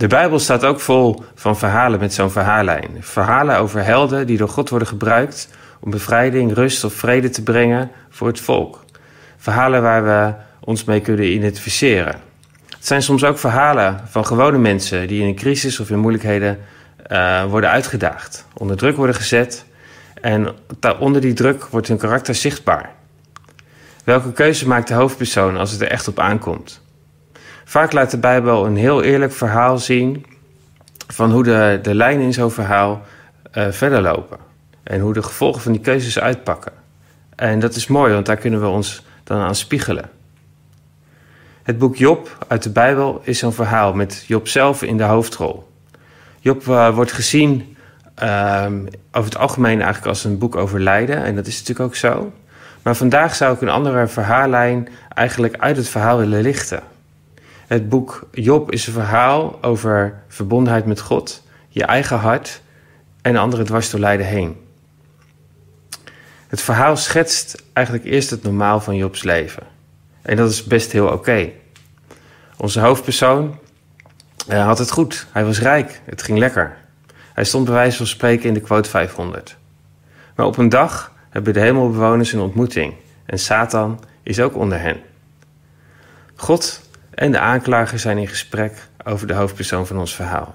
De 0.00 0.06
Bijbel 0.06 0.38
staat 0.38 0.64
ook 0.64 0.80
vol 0.80 1.22
van 1.34 1.58
verhalen 1.58 2.00
met 2.00 2.14
zo'n 2.14 2.30
verhaallijn. 2.30 2.96
Verhalen 3.00 3.58
over 3.58 3.84
helden 3.84 4.26
die 4.26 4.36
door 4.36 4.48
God 4.48 4.68
worden 4.68 4.88
gebruikt 4.88 5.48
om 5.80 5.90
bevrijding, 5.90 6.54
rust 6.54 6.84
of 6.84 6.92
vrede 6.92 7.30
te 7.30 7.42
brengen 7.42 7.90
voor 8.10 8.26
het 8.26 8.40
volk. 8.40 8.84
Verhalen 9.36 9.82
waar 9.82 10.04
we 10.04 10.34
ons 10.60 10.84
mee 10.84 11.00
kunnen 11.00 11.32
identificeren. 11.32 12.14
Het 12.68 12.86
zijn 12.86 13.02
soms 13.02 13.24
ook 13.24 13.38
verhalen 13.38 14.00
van 14.10 14.26
gewone 14.26 14.58
mensen 14.58 15.08
die 15.08 15.20
in 15.20 15.26
een 15.26 15.34
crisis 15.34 15.80
of 15.80 15.90
in 15.90 15.98
moeilijkheden 15.98 16.58
uh, 17.10 17.44
worden 17.44 17.70
uitgedaagd, 17.70 18.46
onder 18.52 18.76
druk 18.76 18.96
worden 18.96 19.14
gezet 19.14 19.64
en 20.20 20.54
onder 20.98 21.20
die 21.20 21.32
druk 21.32 21.64
wordt 21.64 21.88
hun 21.88 21.98
karakter 21.98 22.34
zichtbaar. 22.34 22.90
Welke 24.04 24.32
keuze 24.32 24.68
maakt 24.68 24.88
de 24.88 24.94
hoofdpersoon 24.94 25.56
als 25.56 25.70
het 25.70 25.80
er 25.80 25.90
echt 25.90 26.08
op 26.08 26.18
aankomt? 26.18 26.80
Vaak 27.70 27.92
laat 27.92 28.10
de 28.10 28.18
Bijbel 28.18 28.66
een 28.66 28.76
heel 28.76 29.02
eerlijk 29.02 29.32
verhaal 29.32 29.78
zien 29.78 30.26
van 31.06 31.32
hoe 31.32 31.42
de, 31.42 31.78
de 31.82 31.94
lijn 31.94 32.20
in 32.20 32.32
zo'n 32.32 32.50
verhaal 32.50 33.02
uh, 33.54 33.66
verder 33.70 34.00
lopen. 34.00 34.38
En 34.82 35.00
hoe 35.00 35.12
de 35.12 35.22
gevolgen 35.22 35.62
van 35.62 35.72
die 35.72 35.80
keuzes 35.80 36.18
uitpakken. 36.18 36.72
En 37.36 37.58
dat 37.58 37.74
is 37.74 37.86
mooi, 37.86 38.12
want 38.12 38.26
daar 38.26 38.36
kunnen 38.36 38.60
we 38.60 38.66
ons 38.66 39.04
dan 39.24 39.40
aan 39.40 39.54
spiegelen. 39.54 40.10
Het 41.62 41.78
boek 41.78 41.96
Job 41.96 42.44
uit 42.48 42.62
de 42.62 42.70
Bijbel 42.70 43.20
is 43.24 43.42
een 43.42 43.52
verhaal 43.52 43.94
met 43.94 44.24
Job 44.26 44.48
zelf 44.48 44.82
in 44.82 44.96
de 44.96 45.04
hoofdrol. 45.04 45.68
Job 46.40 46.66
uh, 46.66 46.94
wordt 46.94 47.12
gezien 47.12 47.76
uh, 48.22 48.66
over 49.12 49.30
het 49.30 49.38
algemeen 49.38 49.78
eigenlijk 49.78 50.06
als 50.06 50.24
een 50.24 50.38
boek 50.38 50.56
over 50.56 50.80
lijden. 50.80 51.24
En 51.24 51.34
dat 51.34 51.46
is 51.46 51.58
natuurlijk 51.58 51.88
ook 51.88 51.96
zo. 51.96 52.32
Maar 52.82 52.96
vandaag 52.96 53.34
zou 53.34 53.54
ik 53.54 53.60
een 53.60 53.68
andere 53.68 54.06
verhaallijn 54.06 54.88
eigenlijk 55.14 55.56
uit 55.58 55.76
het 55.76 55.88
verhaal 55.88 56.18
willen 56.18 56.42
lichten. 56.42 56.89
Het 57.70 57.88
boek 57.88 58.28
Job 58.32 58.72
is 58.72 58.86
een 58.86 58.92
verhaal 58.92 59.62
over 59.62 60.22
verbondenheid 60.28 60.86
met 60.86 61.00
God, 61.00 61.42
je 61.68 61.84
eigen 61.84 62.18
hart 62.18 62.60
en 63.22 63.36
anderen 63.36 63.66
dwars 63.66 63.90
door 63.90 64.00
lijden 64.00 64.26
heen. 64.26 64.56
Het 66.46 66.60
verhaal 66.60 66.96
schetst 66.96 67.62
eigenlijk 67.72 68.06
eerst 68.06 68.30
het 68.30 68.42
normaal 68.42 68.80
van 68.80 68.96
Jobs 68.96 69.22
leven. 69.22 69.62
En 70.22 70.36
dat 70.36 70.50
is 70.50 70.64
best 70.64 70.92
heel 70.92 71.08
oké. 71.08 71.50
Onze 72.56 72.80
hoofdpersoon 72.80 73.58
uh, 74.48 74.64
had 74.66 74.78
het 74.78 74.90
goed. 74.90 75.26
Hij 75.32 75.44
was 75.44 75.60
rijk. 75.60 76.00
Het 76.04 76.22
ging 76.22 76.38
lekker. 76.38 76.76
Hij 77.34 77.44
stond 77.44 77.64
bij 77.64 77.74
wijze 77.74 77.96
van 77.96 78.06
spreken 78.06 78.48
in 78.48 78.54
de 78.54 78.60
quote 78.60 78.88
500. 78.88 79.56
Maar 80.34 80.46
op 80.46 80.56
een 80.56 80.68
dag 80.68 81.12
hebben 81.28 81.52
de 81.52 81.60
hemelbewoners 81.60 82.32
een 82.32 82.40
ontmoeting. 82.40 82.94
En 83.26 83.38
Satan 83.38 84.00
is 84.22 84.40
ook 84.40 84.56
onder 84.56 84.80
hen. 84.80 85.00
God 86.34 86.88
en 87.20 87.32
de 87.32 87.38
aanklager 87.38 87.98
zijn 87.98 88.18
in 88.18 88.28
gesprek 88.28 88.88
over 89.04 89.26
de 89.26 89.34
hoofdpersoon 89.34 89.86
van 89.86 89.98
ons 89.98 90.14
verhaal. 90.14 90.54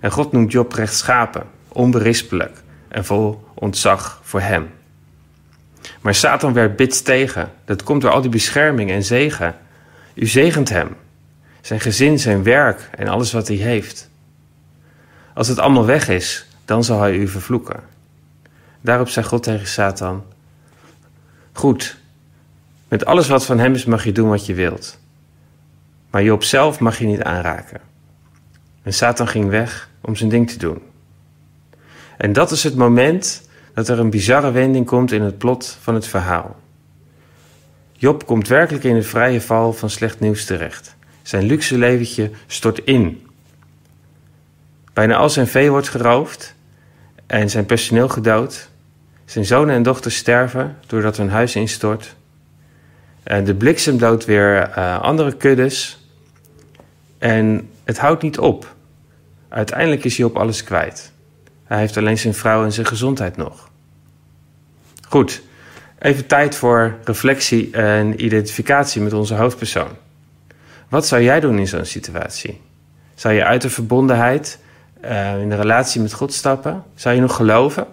En 0.00 0.10
God 0.10 0.32
noemt 0.32 0.52
Job 0.52 0.72
rechtschapen, 0.72 1.42
onberispelijk 1.68 2.62
en 2.88 3.04
vol 3.04 3.44
ontzag 3.54 4.20
voor 4.22 4.40
hem. 4.40 4.70
Maar 6.00 6.14
Satan 6.14 6.52
werd 6.52 6.76
bits 6.76 7.02
tegen. 7.02 7.50
Dat 7.64 7.82
komt 7.82 8.02
door 8.02 8.10
al 8.10 8.20
die 8.20 8.30
bescherming 8.30 8.90
en 8.90 9.04
zegen. 9.04 9.54
U 10.14 10.26
zegent 10.26 10.68
hem, 10.68 10.96
zijn 11.60 11.80
gezin, 11.80 12.18
zijn 12.18 12.42
werk 12.42 12.90
en 12.96 13.08
alles 13.08 13.32
wat 13.32 13.48
hij 13.48 13.56
heeft. 13.56 14.10
Als 15.34 15.48
het 15.48 15.58
allemaal 15.58 15.86
weg 15.86 16.08
is, 16.08 16.46
dan 16.64 16.84
zal 16.84 17.00
hij 17.00 17.14
u 17.14 17.28
vervloeken. 17.28 17.80
Daarop 18.80 19.08
zei 19.08 19.26
God 19.26 19.42
tegen 19.42 19.66
Satan: 19.66 20.24
Goed, 21.52 21.96
met 22.88 23.04
alles 23.04 23.28
wat 23.28 23.46
van 23.46 23.58
hem 23.58 23.74
is 23.74 23.84
mag 23.84 24.04
je 24.04 24.12
doen 24.12 24.28
wat 24.28 24.46
je 24.46 24.54
wilt. 24.54 24.98
Maar 26.10 26.22
Job 26.22 26.42
zelf 26.42 26.80
mag 26.80 26.98
je 26.98 27.06
niet 27.06 27.22
aanraken. 27.22 27.80
En 28.82 28.94
Satan 28.94 29.28
ging 29.28 29.48
weg 29.48 29.90
om 30.00 30.16
zijn 30.16 30.30
ding 30.30 30.50
te 30.50 30.58
doen. 30.58 30.82
En 32.16 32.32
dat 32.32 32.50
is 32.50 32.64
het 32.64 32.76
moment 32.76 33.48
dat 33.74 33.88
er 33.88 33.98
een 33.98 34.10
bizarre 34.10 34.50
wending 34.50 34.86
komt 34.86 35.12
in 35.12 35.22
het 35.22 35.38
plot 35.38 35.78
van 35.80 35.94
het 35.94 36.06
verhaal. 36.06 36.56
Job 37.92 38.26
komt 38.26 38.48
werkelijk 38.48 38.84
in 38.84 38.96
het 38.96 39.06
vrije 39.06 39.40
val 39.40 39.72
van 39.72 39.90
slecht 39.90 40.20
nieuws 40.20 40.44
terecht. 40.44 40.96
Zijn 41.22 41.44
luxe 41.44 41.78
leventje 41.78 42.30
stort 42.46 42.78
in. 42.84 43.26
Bijna 44.92 45.16
al 45.16 45.30
zijn 45.30 45.46
vee 45.46 45.70
wordt 45.70 45.88
geroofd 45.88 46.54
en 47.26 47.50
zijn 47.50 47.66
personeel 47.66 48.08
gedood. 48.08 48.68
Zijn 49.24 49.44
zonen 49.44 49.74
en 49.74 49.82
dochters 49.82 50.16
sterven 50.16 50.76
doordat 50.86 51.16
hun 51.16 51.30
huis 51.30 51.56
instort. 51.56 52.16
En 53.22 53.44
de 53.44 53.54
bliksem 53.54 53.98
doodt 53.98 54.24
weer 54.24 54.68
uh, 54.78 55.00
andere 55.00 55.36
kuddes. 55.36 55.99
En 57.20 57.70
het 57.84 57.98
houdt 57.98 58.22
niet 58.22 58.38
op. 58.38 58.74
Uiteindelijk 59.48 60.04
is 60.04 60.16
hij 60.16 60.26
op 60.26 60.36
alles 60.36 60.64
kwijt. 60.64 61.12
Hij 61.64 61.78
heeft 61.78 61.96
alleen 61.96 62.18
zijn 62.18 62.34
vrouw 62.34 62.64
en 62.64 62.72
zijn 62.72 62.86
gezondheid 62.86 63.36
nog. 63.36 63.70
Goed, 65.08 65.42
even 65.98 66.26
tijd 66.26 66.54
voor 66.54 66.94
reflectie 67.04 67.70
en 67.70 68.24
identificatie 68.24 69.02
met 69.02 69.12
onze 69.12 69.34
hoofdpersoon. 69.34 69.88
Wat 70.88 71.06
zou 71.06 71.22
jij 71.22 71.40
doen 71.40 71.58
in 71.58 71.68
zo'n 71.68 71.84
situatie? 71.84 72.60
Zou 73.14 73.34
je 73.34 73.44
uit 73.44 73.62
de 73.62 73.70
verbondenheid 73.70 74.58
uh, 75.04 75.40
in 75.40 75.48
de 75.48 75.56
relatie 75.56 76.00
met 76.00 76.12
God 76.12 76.32
stappen? 76.32 76.84
Zou 76.94 77.14
je 77.14 77.20
nog 77.20 77.36
geloven? 77.36 77.86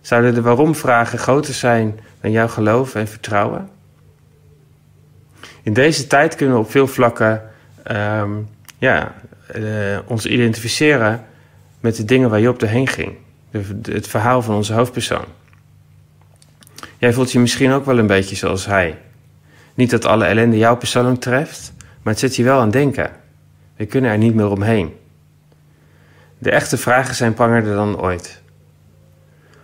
Zouden 0.00 0.34
de 0.34 0.42
waarom-vragen 0.42 1.18
groter 1.18 1.54
zijn 1.54 2.00
dan 2.20 2.30
jouw 2.30 2.48
geloof 2.48 2.94
en 2.94 3.08
vertrouwen? 3.08 3.68
In 5.62 5.72
deze 5.72 6.06
tijd 6.06 6.34
kunnen 6.34 6.56
we 6.56 6.62
op 6.62 6.70
veel 6.70 6.86
vlakken 6.86 7.50
um, 7.90 8.48
ja, 8.78 9.14
uh, 9.56 9.98
ons 10.06 10.26
identificeren 10.26 11.24
met 11.80 11.96
de 11.96 12.04
dingen 12.04 12.30
waar 12.30 12.40
Job 12.40 12.58
doorheen 12.58 12.88
ging. 12.88 13.16
Het 13.82 14.06
verhaal 14.06 14.42
van 14.42 14.54
onze 14.54 14.72
hoofdpersoon. 14.72 15.24
Jij 16.98 17.12
voelt 17.12 17.32
je 17.32 17.38
misschien 17.38 17.72
ook 17.72 17.84
wel 17.84 17.98
een 17.98 18.06
beetje 18.06 18.36
zoals 18.36 18.66
hij. 18.66 18.98
Niet 19.74 19.90
dat 19.90 20.04
alle 20.04 20.24
ellende 20.24 20.58
jou 20.58 20.76
persoonlijk 20.76 21.20
treft, 21.20 21.72
maar 22.02 22.12
het 22.12 22.18
zet 22.18 22.36
je 22.36 22.44
wel 22.44 22.60
aan 22.60 22.70
denken. 22.70 23.10
We 23.76 23.86
kunnen 23.86 24.10
er 24.10 24.18
niet 24.18 24.34
meer 24.34 24.50
omheen. 24.50 24.96
De 26.38 26.50
echte 26.50 26.76
vragen 26.76 27.14
zijn 27.14 27.34
prangerder 27.34 27.74
dan 27.74 28.00
ooit. 28.00 28.42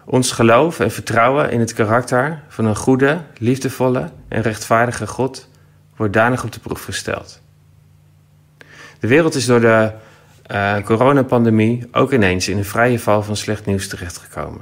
Ons 0.04 0.32
geloof 0.32 0.80
en 0.80 0.90
vertrouwen 0.90 1.50
in 1.50 1.60
het 1.60 1.72
karakter 1.72 2.42
van 2.48 2.64
een 2.64 2.76
goede, 2.76 3.20
liefdevolle 3.38 4.10
en 4.28 4.42
rechtvaardige 4.42 5.06
God 5.06 5.48
wordt 5.96 6.12
danig 6.12 6.44
op 6.44 6.52
de 6.52 6.60
proef 6.60 6.84
gesteld. 6.84 7.40
De 9.00 9.07
wereld 9.07 9.35
is 9.35 9.47
door 9.47 9.61
de 9.61 9.90
uh, 10.52 10.78
coronapandemie 10.78 11.88
ook 11.93 12.12
ineens 12.12 12.49
in 12.49 12.57
een 12.57 12.64
vrije 12.64 12.99
val 12.99 13.23
van 13.23 13.37
slecht 13.37 13.67
nieuws 13.67 13.88
terechtgekomen. 13.88 14.61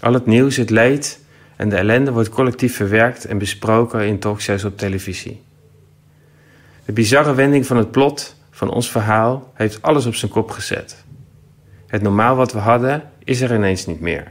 Al 0.00 0.12
het 0.12 0.26
nieuws, 0.26 0.56
het 0.56 0.70
leed 0.70 1.20
en 1.56 1.68
de 1.68 1.76
ellende 1.76 2.12
wordt 2.12 2.28
collectief 2.28 2.76
verwerkt 2.76 3.24
en 3.24 3.38
besproken 3.38 4.06
in 4.06 4.18
talkshows 4.18 4.64
op 4.64 4.78
televisie. 4.78 5.42
De 6.84 6.92
bizarre 6.92 7.34
wending 7.34 7.66
van 7.66 7.76
het 7.76 7.90
plot 7.90 8.36
van 8.50 8.70
ons 8.70 8.90
verhaal 8.90 9.52
heeft 9.54 9.82
alles 9.82 10.06
op 10.06 10.14
zijn 10.14 10.30
kop 10.30 10.50
gezet. 10.50 11.04
Het 11.86 12.02
normaal 12.02 12.36
wat 12.36 12.52
we 12.52 12.58
hadden 12.58 13.02
is 13.24 13.40
er 13.40 13.54
ineens 13.54 13.86
niet 13.86 14.00
meer 14.00 14.26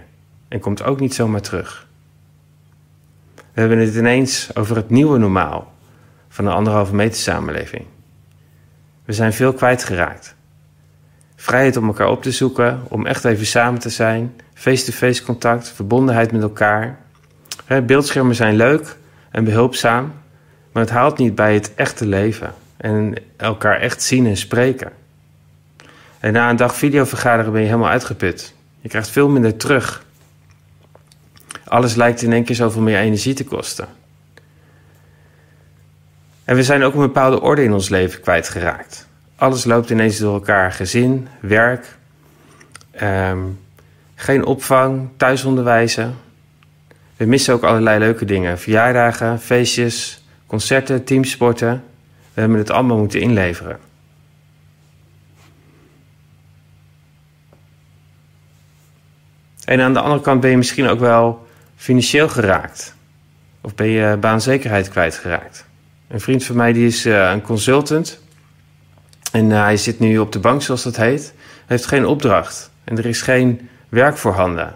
en 0.48 0.60
komt 0.60 0.84
ook 0.84 1.00
niet 1.00 1.14
zomaar 1.14 1.42
terug. 1.42 1.88
We 3.36 3.60
hebben 3.60 3.78
het 3.78 3.96
ineens 3.96 4.56
over 4.56 4.76
het 4.76 4.90
nieuwe 4.90 5.18
normaal 5.18 5.74
van 6.30 6.46
de 6.46 6.52
anderhalve 6.52 6.96
meter 6.96 7.20
samenleving. 7.20 7.86
We 9.06 9.14
zijn 9.14 9.34
veel 9.34 9.54
kwijtgeraakt. 9.54 10.36
Vrijheid 11.36 11.78
om 11.78 11.88
elkaar 11.88 12.10
op 12.10 12.24
te 12.24 12.32
zoeken, 12.32 12.82
om 12.88 13.06
echt 13.06 13.26
even 13.26 13.46
samen 13.46 13.80
te 13.80 13.90
zijn, 13.90 14.34
face-to-face 14.54 15.24
contact, 15.24 15.70
verbondenheid 15.70 16.32
met 16.32 16.42
elkaar. 16.42 17.00
Beeldschermen 17.84 18.36
zijn 18.36 18.56
leuk 18.56 18.98
en 19.32 19.44
behulpzaam, 19.44 20.14
maar 20.72 20.84
het 20.84 20.92
haalt 20.92 21.18
niet 21.18 21.36
bij 21.36 21.54
het 21.54 21.74
echte 21.76 22.06
leven 22.06 22.54
en 22.78 23.16
elkaar 23.38 23.80
echt 23.80 24.02
zien 24.02 24.26
en 24.26 24.38
spreken. 24.38 24.92
En 26.20 26.34
na 26.34 26.50
een 26.50 26.56
dag 26.56 26.76
videovergaderen 26.76 27.52
ben 27.52 27.62
je 27.62 27.68
helemaal 27.68 27.90
uitgeput. 27.90 28.54
Je 28.82 28.90
krijgt 28.90 29.10
veel 29.10 29.30
minder 29.30 29.58
terug. 29.58 30.06
Alles 31.66 31.96
lijkt 31.96 32.22
in 32.22 32.34
één 32.34 32.44
keer 32.44 32.56
zoveel 32.56 32.82
meer 32.82 32.98
energie 32.98 33.34
te 33.34 33.44
kosten. 33.44 33.88
En 36.46 36.56
we 36.56 36.64
zijn 36.64 36.84
ook 36.84 36.94
een 36.94 37.00
bepaalde 37.00 37.42
orde 37.42 37.64
in 37.64 37.74
ons 37.74 37.90
leven 37.90 38.22
kwijtgeraakt. 38.22 39.08
Alles 39.36 39.64
loopt 39.64 39.90
ineens 39.90 40.18
door 40.18 40.34
elkaar. 40.34 40.72
Gezin, 40.72 41.28
werk, 41.40 41.98
um, 43.02 43.60
geen 44.16 44.46
opvang, 44.46 45.10
thuisonderwijzen. 45.18 46.16
We 47.18 47.26
missen 47.26 47.54
ook 47.54 47.64
allerlei 47.64 48.00
leuke 48.00 48.26
dingen. 48.26 48.60
Verjaardagen, 48.60 49.40
feestjes, 49.40 50.24
concerten, 50.46 51.04
teamsporten. 51.04 51.84
We 52.34 52.40
hebben 52.40 52.58
het 52.58 52.72
allemaal 52.72 52.98
moeten 52.98 53.22
inleveren. 53.22 53.80
En 59.66 59.82
aan 59.82 59.94
de 59.94 60.00
andere 60.00 60.22
kant 60.22 60.42
ben 60.42 60.50
je 60.50 60.58
misschien 60.58 60.88
ook 60.88 61.00
wel 61.00 61.48
financieel 61.76 62.30
geraakt. 62.30 62.96
Of 63.62 63.76
ben 63.76 63.88
je 63.88 64.18
baanzekerheid 64.18 64.90
kwijtgeraakt. 64.90 65.66
Een 66.14 66.22
vriend 66.22 66.44
van 66.44 66.56
mij 66.56 66.74
die 66.74 66.86
is 66.86 67.06
uh, 67.06 67.30
een 67.32 67.42
consultant. 67.42 68.20
En 69.32 69.50
uh, 69.50 69.64
hij 69.64 69.78
zit 69.78 70.00
nu 70.00 70.18
op 70.18 70.32
de 70.32 70.40
bank, 70.40 70.62
zoals 70.62 70.84
dat 70.84 70.96
heet. 70.96 71.34
Hij 71.36 71.66
heeft 71.66 71.86
geen 71.86 72.06
opdracht. 72.06 72.72
En 72.84 72.98
er 72.98 73.06
is 73.06 73.22
geen 73.22 73.70
werk 73.90 74.18
voorhanden. 74.18 74.68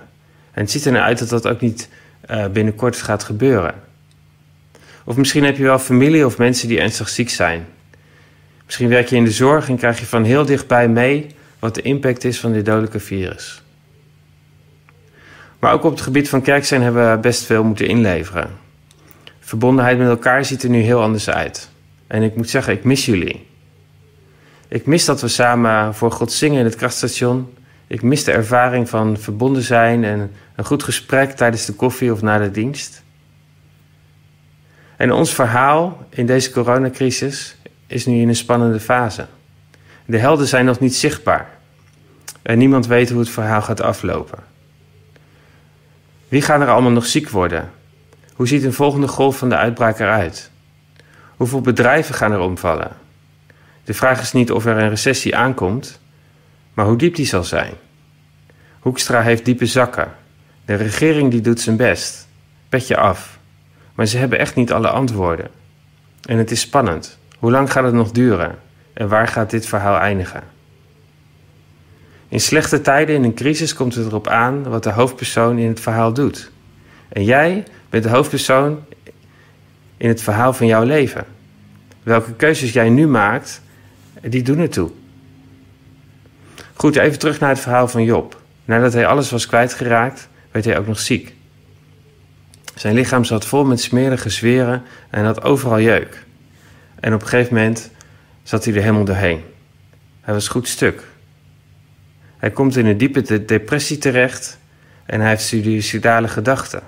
En 0.52 0.62
het 0.62 0.72
ziet 0.72 0.86
er 0.86 0.92
nou 0.92 1.04
uit 1.04 1.20
dat 1.20 1.30
dat 1.30 1.48
ook 1.48 1.62
niet 1.62 1.90
uh, 2.30 2.48
binnenkort 2.48 2.98
gaat 2.98 3.24
gebeuren. 3.24 3.76
Of 5.04 5.16
misschien 5.16 5.44
heb 5.44 5.58
je 5.58 5.64
wel 5.64 5.80
familie 5.80 6.26
of 6.26 6.38
mensen 6.38 6.68
die 6.68 6.80
ernstig 6.80 7.10
ziek 7.10 7.30
zijn. 7.30 7.66
Misschien 8.66 8.90
werk 8.90 9.08
je 9.08 9.16
in 9.16 9.24
de 9.24 9.32
zorg 9.32 9.70
en 9.70 9.78
krijg 9.78 10.00
je 10.00 10.06
van 10.06 10.24
heel 10.24 10.46
dichtbij 10.46 10.90
mee 10.90 11.28
wat 11.60 11.76
de 11.76 11.82
impact 11.82 12.24
is 12.24 12.40
van 12.40 12.52
dit 12.52 12.66
dodelijke 12.66 13.00
virus. 13.00 13.64
Maar 15.60 15.74
ook 15.74 15.84
op 15.84 15.92
het 15.92 16.02
gebied 16.02 16.30
van 16.30 16.42
kerk 16.42 16.66
zijn 16.66 16.82
hebben 16.82 17.12
we 17.12 17.18
best 17.18 17.44
veel 17.44 17.64
moeten 17.64 17.88
inleveren. 17.88 18.66
Verbondenheid 19.48 19.98
met 19.98 20.08
elkaar 20.08 20.46
ziet 20.46 20.64
er 20.64 20.70
nu 20.70 20.80
heel 20.80 21.02
anders 21.02 21.30
uit. 21.30 21.70
En 22.08 22.24
ik 22.24 22.36
moet 22.36 22.50
zeggen, 22.50 22.74
ik 22.74 22.84
mis 22.84 23.06
jullie. 23.06 23.48
Ik 24.68 24.86
mis 24.86 25.06
dat 25.06 25.22
we 25.22 25.28
samen 25.28 25.96
voor 25.96 26.12
God 26.12 26.32
zingen 26.32 26.60
in 26.60 26.66
het 26.66 26.76
krachtstation. 26.76 27.54
Ik 27.88 28.02
mis 28.02 28.24
de 28.24 28.32
ervaring 28.32 28.90
van 28.90 29.18
verbonden 29.18 29.64
zijn 29.64 30.04
en 30.04 30.32
een 30.56 30.66
goed 30.66 30.84
gesprek 30.84 31.32
tijdens 31.32 31.66
de 31.66 31.74
koffie 31.74 32.12
of 32.12 32.22
na 32.22 32.38
de 32.38 32.52
dienst. 32.52 33.04
En 34.98 35.12
ons 35.12 35.34
verhaal 35.34 36.06
in 36.10 36.26
deze 36.26 36.52
coronacrisis 36.52 37.58
is 37.86 38.06
nu 38.06 38.20
in 38.20 38.28
een 38.28 38.36
spannende 38.36 38.80
fase. 38.80 39.28
De 40.06 40.18
helden 40.18 40.48
zijn 40.48 40.66
nog 40.66 40.80
niet 40.80 40.96
zichtbaar. 40.96 41.50
En 42.42 42.58
niemand 42.58 42.88
weet 42.88 43.10
hoe 43.10 43.20
het 43.20 43.30
verhaal 43.30 43.62
gaat 43.62 43.82
aflopen. 43.82 44.40
Wie 46.28 46.42
gaan 46.42 46.62
er 46.62 46.70
allemaal 46.70 46.92
nog 46.92 47.06
ziek 47.06 47.30
worden? 47.30 47.76
Hoe 48.38 48.48
ziet 48.48 48.64
een 48.64 48.74
volgende 48.74 49.08
golf 49.08 49.38
van 49.38 49.50
de 49.50 49.58
uitbraak 49.58 50.00
eruit? 50.00 50.52
Hoeveel 51.36 51.62
bedrijven 51.62 52.16
gaan 52.16 52.32
er 52.32 52.40
omvallen? 52.40 52.92
De 53.84 53.94
vraag 53.94 54.22
is 54.22 54.32
niet 54.32 54.52
of 54.52 54.66
er 54.66 54.78
een 54.78 54.90
recessie 54.90 55.36
aankomt, 55.36 56.00
maar 56.74 56.86
hoe 56.86 56.98
diep 56.98 57.16
die 57.16 57.26
zal 57.26 57.44
zijn. 57.44 57.74
Hoekstra 58.80 59.22
heeft 59.22 59.46
diepe 59.46 59.66
zakken. 59.66 60.12
De 60.66 60.76
regering 60.76 61.32
die 61.32 61.42
doet 61.42 61.62
zijn 61.62 61.76
best. 61.76 62.28
Petje 62.70 62.98
af. 62.98 63.40
Maar 63.96 64.06
ze 64.06 64.18
hebben 64.18 64.40
echt 64.40 64.56
niet 64.56 64.72
alle 64.72 64.90
antwoorden. 64.90 65.50
En 66.22 66.38
het 66.38 66.52
is 66.52 66.62
spannend. 66.62 67.18
Hoe 67.40 67.52
lang 67.52 67.72
gaat 67.72 67.84
het 67.84 67.94
nog 67.94 68.12
duren? 68.12 68.56
En 68.94 69.08
waar 69.08 69.28
gaat 69.28 69.50
dit 69.50 69.66
verhaal 69.66 69.98
eindigen? 69.98 70.44
In 72.30 72.40
slechte 72.40 72.82
tijden, 72.82 73.16
in 73.16 73.24
een 73.24 73.34
crisis, 73.34 73.74
komt 73.74 73.96
het 73.96 74.06
erop 74.06 74.28
aan 74.28 74.64
wat 74.64 74.84
de 74.84 74.92
hoofdpersoon 74.92 75.58
in 75.58 75.68
het 75.68 75.80
verhaal 75.80 76.14
doet. 76.14 76.52
En 77.10 77.24
jij 77.24 77.64
bent 77.90 78.04
de 78.04 78.10
hoofdpersoon 78.10 78.84
in 79.98 80.08
het 80.08 80.22
verhaal 80.22 80.54
van 80.54 80.68
jouw 80.68 80.84
leven. 80.84 81.26
Welke 82.04 82.34
keuzes 82.34 82.74
jij 82.74 82.90
nu 82.90 83.08
maakt, 83.08 83.62
die 84.22 84.44
doen 84.44 84.60
ertoe. 84.60 84.92
Goed, 86.74 86.96
even 86.96 87.20
terug 87.20 87.40
naar 87.40 87.50
het 87.50 87.60
verhaal 87.60 87.88
van 87.88 88.04
Job. 88.04 88.42
Nadat 88.66 88.94
hij 88.94 89.08
alles 89.08 89.32
was 89.32 89.46
kwijtgeraakt, 89.46 90.28
werd 90.52 90.66
hij 90.66 90.78
ook 90.78 90.88
nog 90.88 91.00
ziek. 91.00 91.34
Zijn 92.76 92.96
lichaam 92.96 93.24
zat 93.24 93.46
vol 93.46 93.66
met 93.66 93.82
smerige 93.82 94.30
zweren 94.30 94.84
en 95.10 95.26
had 95.26 95.44
overal 95.44 95.80
jeuk. 95.80 96.26
En 97.00 97.14
op 97.14 97.22
een 97.22 97.28
gegeven 97.28 97.56
moment 97.56 97.92
zat 98.44 98.66
hij 98.66 98.74
er 98.74 98.82
helemaal 98.82 99.04
doorheen. 99.04 99.42
Hij 100.22 100.34
was 100.34 100.48
goed 100.48 100.68
stuk. 100.68 101.04
Hij 102.38 102.52
komt 102.52 102.76
in 102.76 102.86
een 102.86 102.98
diepe 102.98 103.46
depressie 103.46 103.98
terecht 103.98 104.58
en 105.06 105.20
hij 105.20 105.30
heeft 105.30 105.44
suicidale 105.46 106.28
gedachten. 106.28 106.82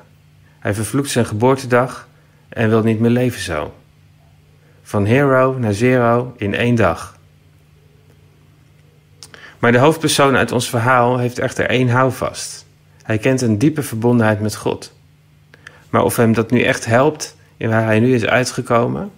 Hij 0.59 0.73
vervloekt 0.73 1.09
zijn 1.09 1.25
geboortedag 1.25 2.07
en 2.49 2.69
wil 2.69 2.83
niet 2.83 2.99
meer 2.99 3.09
leven 3.09 3.41
zo. 3.41 3.73
Van 4.81 5.05
hero 5.05 5.57
naar 5.57 5.73
zero 5.73 6.33
in 6.37 6.53
één 6.53 6.75
dag. 6.75 7.17
Maar 9.59 9.71
de 9.71 9.77
hoofdpersoon 9.77 10.35
uit 10.35 10.51
ons 10.51 10.69
verhaal 10.69 11.17
heeft 11.17 11.39
echter 11.39 11.65
één 11.65 11.89
houvast. 11.89 12.65
Hij 13.03 13.17
kent 13.17 13.41
een 13.41 13.57
diepe 13.57 13.83
verbondenheid 13.83 14.39
met 14.39 14.55
God. 14.55 14.93
Maar 15.89 16.03
of 16.03 16.15
hem 16.15 16.33
dat 16.33 16.51
nu 16.51 16.61
echt 16.61 16.85
helpt 16.85 17.35
in 17.57 17.69
waar 17.69 17.83
hij 17.83 17.99
nu 17.99 18.13
is 18.13 18.25
uitgekomen? 18.25 19.11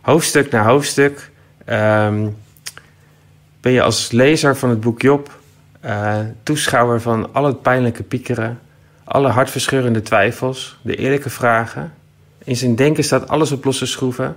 Hoofdstuk 0.00 0.50
na 0.50 0.64
hoofdstuk 0.64 1.30
um, 1.66 2.36
ben 3.60 3.72
je 3.72 3.82
als 3.82 4.10
lezer 4.10 4.56
van 4.56 4.70
het 4.70 4.80
boek 4.80 5.02
Job 5.02 5.38
uh, 5.84 6.18
toeschouwer 6.42 7.00
van 7.00 7.34
al 7.34 7.44
het 7.44 7.62
pijnlijke 7.62 8.02
piekeren, 8.02 8.60
alle 9.08 9.28
hartverscheurende 9.28 10.02
twijfels, 10.02 10.78
de 10.82 10.96
eerlijke 10.96 11.30
vragen. 11.30 11.94
In 12.44 12.56
zijn 12.56 12.76
denken 12.76 13.04
staat 13.04 13.28
alles 13.28 13.52
op 13.52 13.64
losse 13.64 13.86
schroeven. 13.86 14.36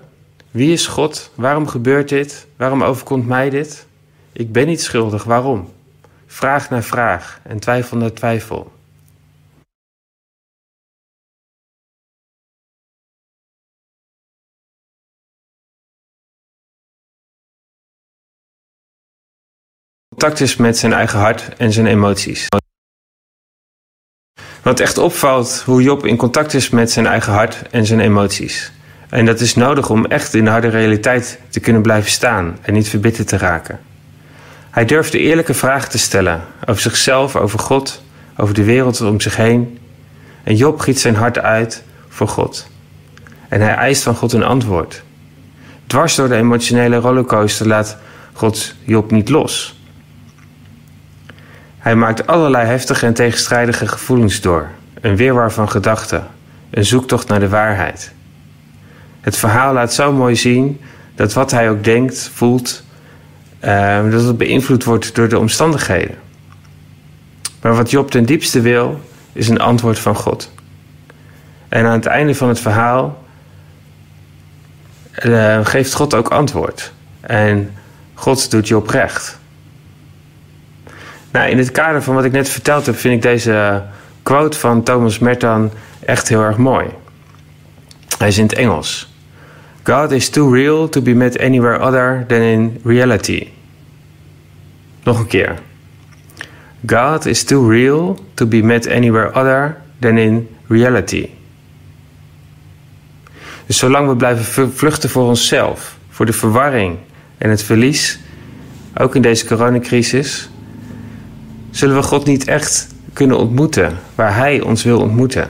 Wie 0.51 0.71
is 0.71 0.87
God? 0.87 1.31
Waarom 1.35 1.67
gebeurt 1.67 2.09
dit? 2.09 2.47
Waarom 2.55 2.83
overkomt 2.83 3.27
mij 3.27 3.49
dit? 3.49 3.85
Ik 4.31 4.51
ben 4.51 4.67
niet 4.67 4.81
schuldig, 4.81 5.23
waarom? 5.23 5.73
Vraag 6.27 6.69
naar 6.69 6.83
vraag 6.83 7.39
en 7.43 7.59
twijfel 7.59 7.97
naar 7.97 8.13
twijfel. 8.13 8.71
Contact 20.09 20.39
is 20.39 20.55
met 20.55 20.77
zijn 20.77 20.93
eigen 20.93 21.19
hart 21.19 21.55
en 21.57 21.71
zijn 21.71 21.85
emoties. 21.87 22.47
Wat 24.61 24.79
echt 24.79 24.97
opvalt, 24.97 25.63
hoe 25.65 25.81
Job 25.81 26.05
in 26.05 26.17
contact 26.17 26.53
is 26.53 26.69
met 26.69 26.91
zijn 26.91 27.07
eigen 27.07 27.33
hart 27.33 27.61
en 27.71 27.85
zijn 27.85 27.99
emoties. 27.99 28.71
En 29.09 29.25
dat 29.25 29.39
is 29.39 29.55
nodig 29.55 29.89
om 29.89 30.05
echt 30.05 30.33
in 30.33 30.43
de 30.43 30.49
harde 30.49 30.67
realiteit 30.67 31.39
te 31.49 31.59
kunnen 31.59 31.81
blijven 31.81 32.11
staan 32.11 32.57
en 32.61 32.73
niet 32.73 32.89
verbitterd 32.89 33.27
te 33.27 33.37
raken. 33.37 33.79
Hij 34.69 34.85
durfde 34.85 35.19
eerlijke 35.19 35.53
vragen 35.53 35.89
te 35.89 35.97
stellen 35.97 36.41
over 36.65 36.81
zichzelf, 36.81 37.35
over 37.35 37.59
God, 37.59 38.01
over 38.37 38.53
de 38.53 38.63
wereld 38.63 39.01
om 39.01 39.21
zich 39.21 39.35
heen. 39.35 39.79
En 40.43 40.55
Job 40.55 40.79
giet 40.79 40.99
zijn 40.99 41.15
hart 41.15 41.39
uit 41.39 41.83
voor 42.09 42.27
God. 42.27 42.67
En 43.47 43.61
hij 43.61 43.73
eist 43.73 44.03
van 44.03 44.15
God 44.15 44.33
een 44.33 44.43
antwoord. 44.43 45.03
Dwars 45.87 46.15
door 46.15 46.27
de 46.27 46.35
emotionele 46.35 46.95
rollercoaster 46.95 47.67
laat 47.67 47.97
God 48.33 48.75
Job 48.83 49.11
niet 49.11 49.29
los. 49.29 49.80
Hij 51.81 51.95
maakt 51.95 52.27
allerlei 52.27 52.65
heftige 52.65 53.05
en 53.05 53.13
tegenstrijdige 53.13 53.87
gevoelens 53.87 54.41
door, 54.41 54.69
een 55.01 55.15
weerwar 55.15 55.51
van 55.51 55.69
gedachten, 55.69 56.27
een 56.69 56.85
zoektocht 56.85 57.27
naar 57.27 57.39
de 57.39 57.49
waarheid. 57.49 58.11
Het 59.21 59.37
verhaal 59.37 59.73
laat 59.73 59.93
zo 59.93 60.13
mooi 60.13 60.35
zien 60.35 60.81
dat 61.15 61.33
wat 61.33 61.51
hij 61.51 61.69
ook 61.69 61.83
denkt, 61.83 62.29
voelt, 62.33 62.83
uh, 63.63 64.11
dat 64.11 64.23
het 64.23 64.37
beïnvloed 64.37 64.83
wordt 64.83 65.15
door 65.15 65.29
de 65.29 65.39
omstandigheden. 65.39 66.15
Maar 67.61 67.75
wat 67.75 67.91
Job 67.91 68.11
ten 68.11 68.25
diepste 68.25 68.61
wil, 68.61 69.01
is 69.33 69.49
een 69.49 69.59
antwoord 69.59 69.99
van 69.99 70.15
God. 70.15 70.51
En 71.69 71.85
aan 71.85 71.91
het 71.91 72.05
einde 72.05 72.35
van 72.35 72.47
het 72.47 72.59
verhaal 72.59 73.23
uh, 75.23 75.65
geeft 75.65 75.93
God 75.93 76.13
ook 76.13 76.29
antwoord. 76.29 76.93
En 77.21 77.73
God 78.13 78.51
doet 78.51 78.67
Job 78.67 78.87
recht. 78.87 79.39
Nou, 81.31 81.49
in 81.49 81.57
het 81.57 81.71
kader 81.71 82.03
van 82.03 82.15
wat 82.15 82.23
ik 82.23 82.31
net 82.31 82.49
verteld 82.49 82.85
heb, 82.85 82.95
vind 82.95 83.13
ik 83.13 83.21
deze 83.21 83.83
quote 84.23 84.59
van 84.59 84.83
Thomas 84.83 85.19
Merton 85.19 85.71
echt 86.05 86.27
heel 86.27 86.41
erg 86.41 86.57
mooi. 86.57 86.85
Hij 88.17 88.27
is 88.27 88.37
in 88.37 88.43
het 88.43 88.53
Engels. 88.53 89.13
God 89.83 90.11
is 90.11 90.29
too 90.29 90.53
real 90.53 90.89
to 90.89 91.01
be 91.01 91.13
met 91.13 91.39
anywhere 91.39 91.79
other 91.79 92.25
than 92.27 92.39
in 92.39 92.79
reality. 92.83 93.47
Nog 95.03 95.19
een 95.19 95.27
keer. 95.27 95.59
God 96.85 97.25
is 97.25 97.43
too 97.43 97.69
real 97.69 98.19
to 98.33 98.45
be 98.45 98.61
met 98.61 98.89
anywhere 98.89 99.27
other 99.27 99.77
than 99.99 100.17
in 100.17 100.49
reality. 100.67 101.29
Dus 103.65 103.77
zolang 103.77 104.07
we 104.07 104.15
blijven 104.15 104.71
vluchten 104.73 105.09
voor 105.09 105.27
onszelf, 105.27 105.97
voor 106.09 106.25
de 106.25 106.33
verwarring 106.33 106.97
en 107.37 107.49
het 107.49 107.63
verlies, 107.63 108.19
ook 108.97 109.15
in 109.15 109.21
deze 109.21 109.45
coronacrisis, 109.45 110.49
zullen 111.71 111.95
we 111.95 112.01
God 112.01 112.25
niet 112.25 112.47
echt 112.47 112.87
kunnen 113.13 113.37
ontmoeten 113.37 113.97
waar 114.15 114.35
Hij 114.35 114.61
ons 114.61 114.83
wil 114.83 114.99
ontmoeten. 114.99 115.49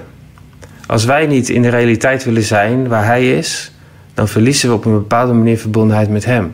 Als 0.88 1.06
wij 1.06 1.28
niet 1.28 1.50
in 1.50 1.62
de 1.62 1.70
realiteit 1.70 2.24
willen 2.24 2.44
zijn 2.44 2.88
waar 2.88 3.06
Hij 3.06 3.38
is, 3.38 3.72
dan 4.14 4.28
verliezen 4.28 4.70
we 4.70 4.76
op 4.76 4.86
een 4.86 4.94
bepaalde 4.94 5.34
manier 5.34 5.58
verbondenheid 5.58 6.10
met 6.10 6.26
Hem. 6.26 6.54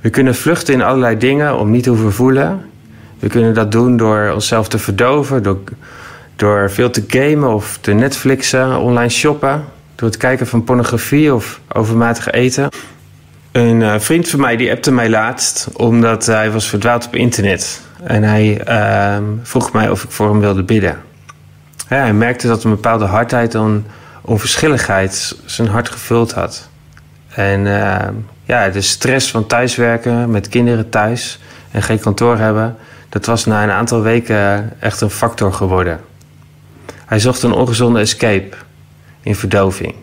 We 0.00 0.10
kunnen 0.10 0.34
vluchten 0.34 0.74
in 0.74 0.82
allerlei 0.82 1.18
dingen 1.18 1.58
om 1.58 1.70
niet 1.70 1.82
te 1.82 1.90
hoeven 1.90 2.12
voelen. 2.12 2.64
We 3.18 3.28
kunnen 3.28 3.54
dat 3.54 3.72
doen 3.72 3.96
door 3.96 4.30
onszelf 4.34 4.68
te 4.68 4.78
verdoven, 4.78 5.42
door, 5.42 5.58
door 6.36 6.70
veel 6.70 6.90
te 6.90 7.04
gamen 7.06 7.54
of 7.54 7.78
te 7.80 7.92
Netflixen, 7.92 8.78
online 8.78 9.08
shoppen, 9.08 9.64
door 9.94 10.08
het 10.08 10.16
kijken 10.16 10.46
van 10.46 10.64
pornografie 10.64 11.34
of 11.34 11.60
overmatig 11.72 12.30
eten. 12.30 12.68
Een 13.52 13.80
uh, 13.80 13.98
vriend 13.98 14.28
van 14.28 14.40
mij 14.40 14.56
die 14.56 14.70
appte 14.70 14.92
mij 14.92 15.08
laatst 15.08 15.68
omdat 15.72 16.26
hij 16.26 16.50
was 16.50 16.68
verdwaald 16.68 17.06
op 17.06 17.14
internet. 17.14 17.85
En 18.02 18.22
hij 18.22 18.68
uh, 18.68 19.26
vroeg 19.42 19.72
mij 19.72 19.90
of 19.90 20.04
ik 20.04 20.10
voor 20.10 20.28
hem 20.28 20.40
wilde 20.40 20.62
bidden. 20.62 20.98
Hij 21.86 22.12
merkte 22.12 22.46
dat 22.46 22.64
een 22.64 22.70
bepaalde 22.70 23.04
hardheid 23.04 23.54
en 23.54 23.86
onverschilligheid 24.22 25.36
zijn 25.44 25.68
hart 25.68 25.88
gevuld 25.88 26.32
had. 26.32 26.68
En 27.28 27.60
uh, 27.60 27.96
ja, 28.44 28.68
de 28.68 28.80
stress 28.80 29.30
van 29.30 29.46
thuiswerken 29.46 30.30
met 30.30 30.48
kinderen 30.48 30.88
thuis 30.88 31.40
en 31.70 31.82
geen 31.82 32.00
kantoor 32.00 32.38
hebben, 32.38 32.76
dat 33.08 33.26
was 33.26 33.44
na 33.44 33.62
een 33.62 33.70
aantal 33.70 34.02
weken 34.02 34.72
echt 34.80 35.00
een 35.00 35.10
factor 35.10 35.52
geworden. 35.52 36.00
Hij 37.06 37.18
zocht 37.18 37.42
een 37.42 37.52
ongezonde 37.52 38.00
escape 38.00 38.56
in 39.22 39.36
verdoving. 39.36 39.94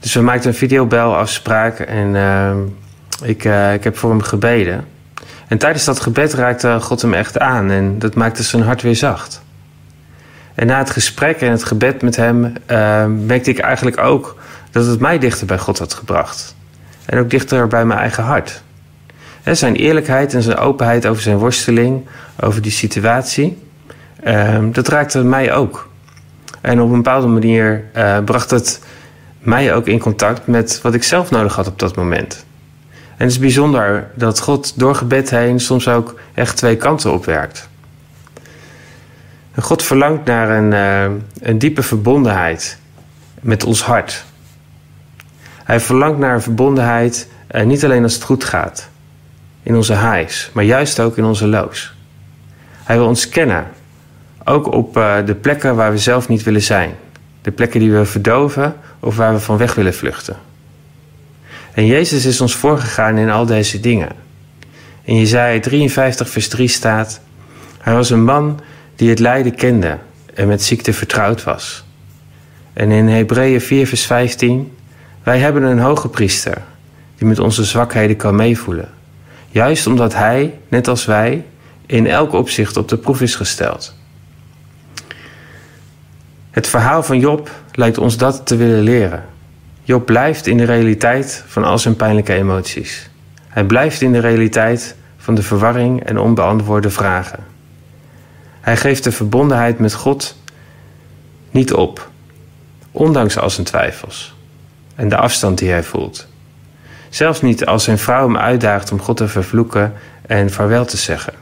Dus 0.00 0.14
we 0.14 0.20
maakten 0.20 0.50
een 0.50 0.56
videobelafspraak 0.56 1.78
en 1.78 2.14
uh, 2.14 2.56
ik, 3.22 3.44
uh, 3.44 3.72
ik 3.74 3.84
heb 3.84 3.96
voor 3.96 4.10
hem 4.10 4.22
gebeden. 4.22 4.84
En 5.50 5.58
tijdens 5.58 5.84
dat 5.84 6.00
gebed 6.00 6.34
raakte 6.34 6.78
God 6.80 7.02
hem 7.02 7.14
echt 7.14 7.38
aan 7.38 7.70
en 7.70 7.98
dat 7.98 8.14
maakte 8.14 8.42
zijn 8.42 8.62
hart 8.62 8.82
weer 8.82 8.96
zacht. 8.96 9.42
En 10.54 10.66
na 10.66 10.78
het 10.78 10.90
gesprek 10.90 11.40
en 11.40 11.50
het 11.50 11.64
gebed 11.64 12.02
met 12.02 12.16
hem 12.16 12.44
uh, 12.44 13.06
merkte 13.06 13.50
ik 13.50 13.58
eigenlijk 13.58 13.98
ook 13.98 14.36
dat 14.70 14.86
het 14.86 15.00
mij 15.00 15.18
dichter 15.18 15.46
bij 15.46 15.58
God 15.58 15.78
had 15.78 15.94
gebracht. 15.94 16.56
En 17.06 17.18
ook 17.18 17.30
dichter 17.30 17.66
bij 17.66 17.84
mijn 17.84 17.98
eigen 17.98 18.24
hart. 18.24 18.62
zijn 19.44 19.74
eerlijkheid 19.74 20.34
en 20.34 20.42
zijn 20.42 20.56
openheid 20.56 21.06
over 21.06 21.22
zijn 21.22 21.36
worsteling, 21.36 22.06
over 22.40 22.62
die 22.62 22.72
situatie, 22.72 23.58
ehm, 24.22 24.72
dat 24.72 24.88
raakte 24.88 25.24
mij 25.24 25.52
ook. 25.52 25.88
En 26.60 26.80
op 26.80 26.88
een 26.88 27.02
bepaalde 27.02 27.26
manier 27.26 27.84
uh, 27.96 28.18
bracht 28.24 28.50
het 28.50 28.80
mij 29.38 29.74
ook 29.74 29.86
in 29.86 29.98
contact 29.98 30.46
met 30.46 30.80
wat 30.82 30.94
ik 30.94 31.02
zelf 31.02 31.30
nodig 31.30 31.54
had 31.54 31.66
op 31.66 31.78
dat 31.78 31.96
moment. 31.96 32.44
En 33.20 33.26
het 33.26 33.34
is 33.34 33.40
bijzonder 33.40 34.10
dat 34.14 34.40
God 34.40 34.78
door 34.78 34.94
gebed 34.94 35.30
heen 35.30 35.60
soms 35.60 35.88
ook 35.88 36.20
echt 36.34 36.56
twee 36.56 36.76
kanten 36.76 37.12
opwerkt. 37.12 37.68
God 39.58 39.82
verlangt 39.82 40.24
naar 40.24 40.50
een, 40.50 40.72
uh, 40.72 41.18
een 41.40 41.58
diepe 41.58 41.82
verbondenheid 41.82 42.78
met 43.40 43.64
ons 43.64 43.82
hart. 43.82 44.24
Hij 45.64 45.80
verlangt 45.80 46.18
naar 46.18 46.34
een 46.34 46.42
verbondenheid 46.42 47.28
uh, 47.50 47.62
niet 47.62 47.84
alleen 47.84 48.02
als 48.02 48.14
het 48.14 48.22
goed 48.22 48.44
gaat, 48.44 48.88
in 49.62 49.76
onze 49.76 49.94
highs, 49.96 50.50
maar 50.52 50.64
juist 50.64 51.00
ook 51.00 51.16
in 51.16 51.24
onze 51.24 51.46
lows. 51.46 51.94
Hij 52.84 52.96
wil 52.96 53.06
ons 53.06 53.28
kennen, 53.28 53.66
ook 54.44 54.72
op 54.72 54.96
uh, 54.96 55.16
de 55.24 55.34
plekken 55.34 55.76
waar 55.76 55.90
we 55.90 55.98
zelf 55.98 56.28
niet 56.28 56.42
willen 56.42 56.62
zijn. 56.62 56.94
De 57.42 57.50
plekken 57.50 57.80
die 57.80 57.92
we 57.92 58.04
verdoven 58.04 58.76
of 59.00 59.16
waar 59.16 59.32
we 59.32 59.40
van 59.40 59.56
weg 59.56 59.74
willen 59.74 59.94
vluchten. 59.94 60.36
En 61.72 61.86
Jezus 61.86 62.24
is 62.24 62.40
ons 62.40 62.54
voorgegaan 62.54 63.18
in 63.18 63.30
al 63.30 63.46
deze 63.46 63.80
dingen. 63.80 64.12
In 65.02 65.16
Jezaja 65.16 65.60
53 65.60 66.30
vers 66.30 66.48
3 66.48 66.68
staat... 66.68 67.20
Hij 67.78 67.94
was 67.94 68.10
een 68.10 68.24
man 68.24 68.60
die 68.96 69.08
het 69.08 69.18
lijden 69.18 69.54
kende 69.54 69.98
en 70.34 70.48
met 70.48 70.62
ziekte 70.62 70.92
vertrouwd 70.92 71.44
was. 71.44 71.84
En 72.72 72.90
in 72.90 73.08
Hebreeën 73.08 73.60
4 73.60 73.86
vers 73.86 74.06
15... 74.06 74.72
Wij 75.22 75.38
hebben 75.38 75.62
een 75.62 75.78
hoge 75.78 76.08
priester 76.08 76.62
die 77.16 77.28
met 77.28 77.38
onze 77.38 77.64
zwakheden 77.64 78.16
kan 78.16 78.34
meevoelen. 78.34 78.88
Juist 79.48 79.86
omdat 79.86 80.14
hij, 80.14 80.58
net 80.68 80.88
als 80.88 81.04
wij, 81.04 81.44
in 81.86 82.06
elk 82.06 82.32
opzicht 82.32 82.76
op 82.76 82.88
de 82.88 82.96
proef 82.96 83.20
is 83.20 83.34
gesteld. 83.34 83.94
Het 86.50 86.66
verhaal 86.66 87.02
van 87.02 87.18
Job 87.18 87.50
lijkt 87.72 87.98
ons 87.98 88.16
dat 88.16 88.46
te 88.46 88.56
willen 88.56 88.80
leren. 88.80 89.24
Job 89.90 90.06
blijft 90.06 90.46
in 90.46 90.56
de 90.56 90.64
realiteit 90.64 91.44
van 91.46 91.64
al 91.64 91.78
zijn 91.78 91.96
pijnlijke 91.96 92.32
emoties. 92.32 93.10
Hij 93.48 93.64
blijft 93.64 94.00
in 94.00 94.12
de 94.12 94.18
realiteit 94.18 94.96
van 95.16 95.34
de 95.34 95.42
verwarring 95.42 96.04
en 96.04 96.18
onbeantwoorde 96.18 96.90
vragen. 96.90 97.44
Hij 98.60 98.76
geeft 98.76 99.04
de 99.04 99.12
verbondenheid 99.12 99.78
met 99.78 99.94
God 99.94 100.36
niet 101.50 101.72
op, 101.72 102.10
ondanks 102.90 103.38
al 103.38 103.50
zijn 103.50 103.66
twijfels 103.66 104.34
en 104.94 105.08
de 105.08 105.16
afstand 105.16 105.58
die 105.58 105.70
hij 105.70 105.82
voelt. 105.82 106.26
Zelfs 107.08 107.42
niet 107.42 107.66
als 107.66 107.84
zijn 107.84 107.98
vrouw 107.98 108.26
hem 108.26 108.36
uitdaagt 108.36 108.92
om 108.92 109.00
God 109.00 109.16
te 109.16 109.28
vervloeken 109.28 109.92
en 110.26 110.50
vaarwel 110.50 110.84
te 110.84 110.96
zeggen. 110.96 111.34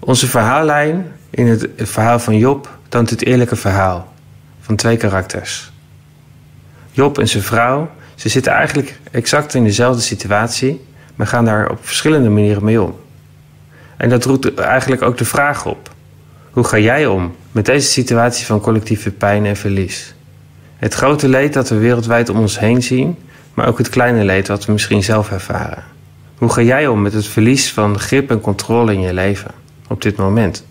Onze 0.00 0.26
verhaallijn 0.26 1.12
in 1.30 1.46
het 1.46 1.68
verhaal 1.76 2.18
van 2.18 2.38
Job 2.38 2.78
toont 2.88 3.10
het 3.10 3.24
eerlijke 3.24 3.56
verhaal 3.56 4.12
van 4.64 4.76
twee 4.76 4.96
karakters. 4.96 5.72
Job 6.90 7.18
en 7.18 7.28
zijn 7.28 7.42
vrouw, 7.42 7.90
ze 8.14 8.28
zitten 8.28 8.52
eigenlijk 8.52 8.98
exact 9.10 9.54
in 9.54 9.64
dezelfde 9.64 10.02
situatie, 10.02 10.84
maar 11.14 11.26
gaan 11.26 11.44
daar 11.44 11.70
op 11.70 11.78
verschillende 11.86 12.28
manieren 12.28 12.64
mee 12.64 12.82
om. 12.82 12.94
En 13.96 14.08
dat 14.08 14.24
roept 14.24 14.54
eigenlijk 14.54 15.02
ook 15.02 15.18
de 15.18 15.24
vraag 15.24 15.66
op: 15.66 15.90
hoe 16.50 16.64
ga 16.64 16.78
jij 16.78 17.06
om 17.06 17.34
met 17.52 17.66
deze 17.66 17.88
situatie 17.88 18.46
van 18.46 18.60
collectieve 18.60 19.10
pijn 19.10 19.46
en 19.46 19.56
verlies? 19.56 20.14
Het 20.76 20.94
grote 20.94 21.28
leed 21.28 21.52
dat 21.52 21.68
we 21.68 21.76
wereldwijd 21.76 22.28
om 22.28 22.38
ons 22.38 22.58
heen 22.58 22.82
zien, 22.82 23.16
maar 23.54 23.68
ook 23.68 23.78
het 23.78 23.88
kleine 23.88 24.24
leed 24.24 24.48
wat 24.48 24.64
we 24.64 24.72
misschien 24.72 25.02
zelf 25.02 25.30
ervaren. 25.30 25.84
Hoe 26.38 26.52
ga 26.52 26.62
jij 26.62 26.86
om 26.86 27.02
met 27.02 27.12
het 27.12 27.26
verlies 27.26 27.72
van 27.72 27.98
grip 27.98 28.30
en 28.30 28.40
controle 28.40 28.92
in 28.92 29.00
je 29.00 29.14
leven 29.14 29.50
op 29.88 30.02
dit 30.02 30.16
moment? 30.16 30.64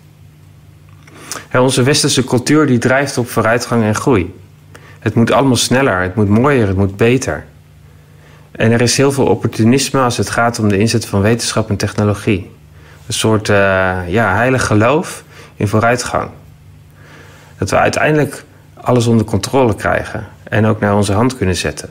Onze 1.54 1.84
westerse 1.84 2.24
cultuur 2.24 2.66
die 2.66 2.78
drijft 2.78 3.18
op 3.18 3.30
vooruitgang 3.30 3.84
en 3.84 3.96
groei. 3.96 4.34
Het 5.00 5.14
moet 5.14 5.32
allemaal 5.32 5.56
sneller, 5.56 6.02
het 6.02 6.16
moet 6.16 6.30
mooier, 6.30 6.68
het 6.68 6.78
moet 6.78 6.98
beter. 6.98 7.46
En 8.52 8.72
er 8.72 8.82
is 8.82 8.98
heel 8.98 9.12
veel 9.12 9.26
opportunisme 9.26 10.00
als 10.00 10.18
het 10.18 10.30
gaat 10.30 10.60
om 10.60 10.70
de 10.70 10.78
inzet 10.78 11.06
van 11.06 11.22
wetenschap 11.22 11.70
en 11.70 11.76
technologie. 11.76 12.52
Een 13.08 13.14
soort 13.14 13.50
uh, 13.50 13.56
ja, 14.08 14.36
heilig 14.36 14.66
geloof 14.66 15.24
in 15.56 15.68
vooruitgang. 15.68 16.30
Dat 17.58 17.70
we 17.70 17.78
uiteindelijk 17.78 18.44
alles 18.74 19.08
onder 19.08 19.26
controle 19.26 19.76
krijgen 19.76 20.28
en 20.44 20.66
ook 20.66 20.80
naar 20.80 20.96
onze 20.96 21.14
hand 21.14 21.38
kunnen 21.38 21.56
zetten. 21.56 21.90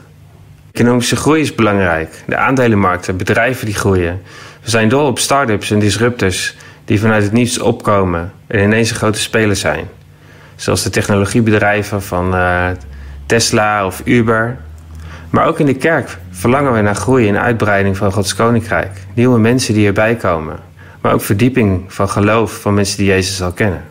Economische 0.73 1.17
groei 1.17 1.41
is 1.41 1.55
belangrijk. 1.55 2.23
De 2.27 2.37
aandelenmarkten, 2.37 3.17
bedrijven 3.17 3.67
die 3.67 3.75
groeien. 3.75 4.23
We 4.63 4.71
zijn 4.71 4.89
dol 4.89 5.07
op 5.07 5.19
start-ups 5.19 5.71
en 5.71 5.79
disruptors 5.79 6.57
die 6.85 7.01
vanuit 7.01 7.23
het 7.23 7.33
niets 7.33 7.59
opkomen 7.59 8.33
en 8.47 8.63
ineens 8.63 8.91
een 8.91 8.97
grote 8.97 9.21
speler 9.21 9.57
zijn. 9.57 9.89
Zoals 10.57 10.83
de 10.83 10.91
technologiebedrijven 10.91 12.03
van 12.03 12.35
uh, 12.35 12.69
Tesla 13.27 13.87
of 13.87 14.03
Uber. 14.05 14.57
Maar 15.31 15.47
ook 15.47 15.61
in 15.61 15.67
de 15.67 15.75
kerk 15.75 16.19
verlangen 16.31 16.73
we 16.73 16.81
naar 16.81 16.95
groei 16.95 17.29
en 17.29 17.41
uitbreiding 17.41 17.97
van 17.97 18.13
Gods 18.13 18.35
koninkrijk. 18.35 18.91
Nieuwe 19.15 19.39
mensen 19.39 19.75
die 19.75 19.87
erbij 19.87 20.15
komen. 20.15 20.59
Maar 21.01 21.13
ook 21.13 21.23
verdieping 21.23 21.85
van 21.89 22.09
geloof 22.09 22.61
van 22.61 22.75
mensen 22.75 22.97
die 22.97 23.07
Jezus 23.07 23.43
al 23.43 23.53
kennen. 23.53 23.83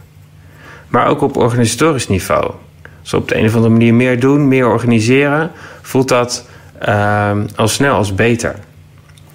Maar 0.88 1.08
ook 1.08 1.22
op 1.22 1.38
organisatorisch 1.38 2.08
niveau. 2.08 2.52
Als 3.02 3.12
we 3.12 3.18
op 3.18 3.28
de 3.28 3.38
een 3.38 3.46
of 3.46 3.56
andere 3.56 3.74
manier 3.74 3.94
meer 3.94 4.20
doen, 4.20 4.48
meer 4.48 4.68
organiseren, 4.68 5.52
voelt 5.82 6.08
dat 6.08 6.48
uh, 6.88 7.32
al 7.56 7.68
snel 7.68 7.96
als 7.96 8.16
beter. 8.16 8.56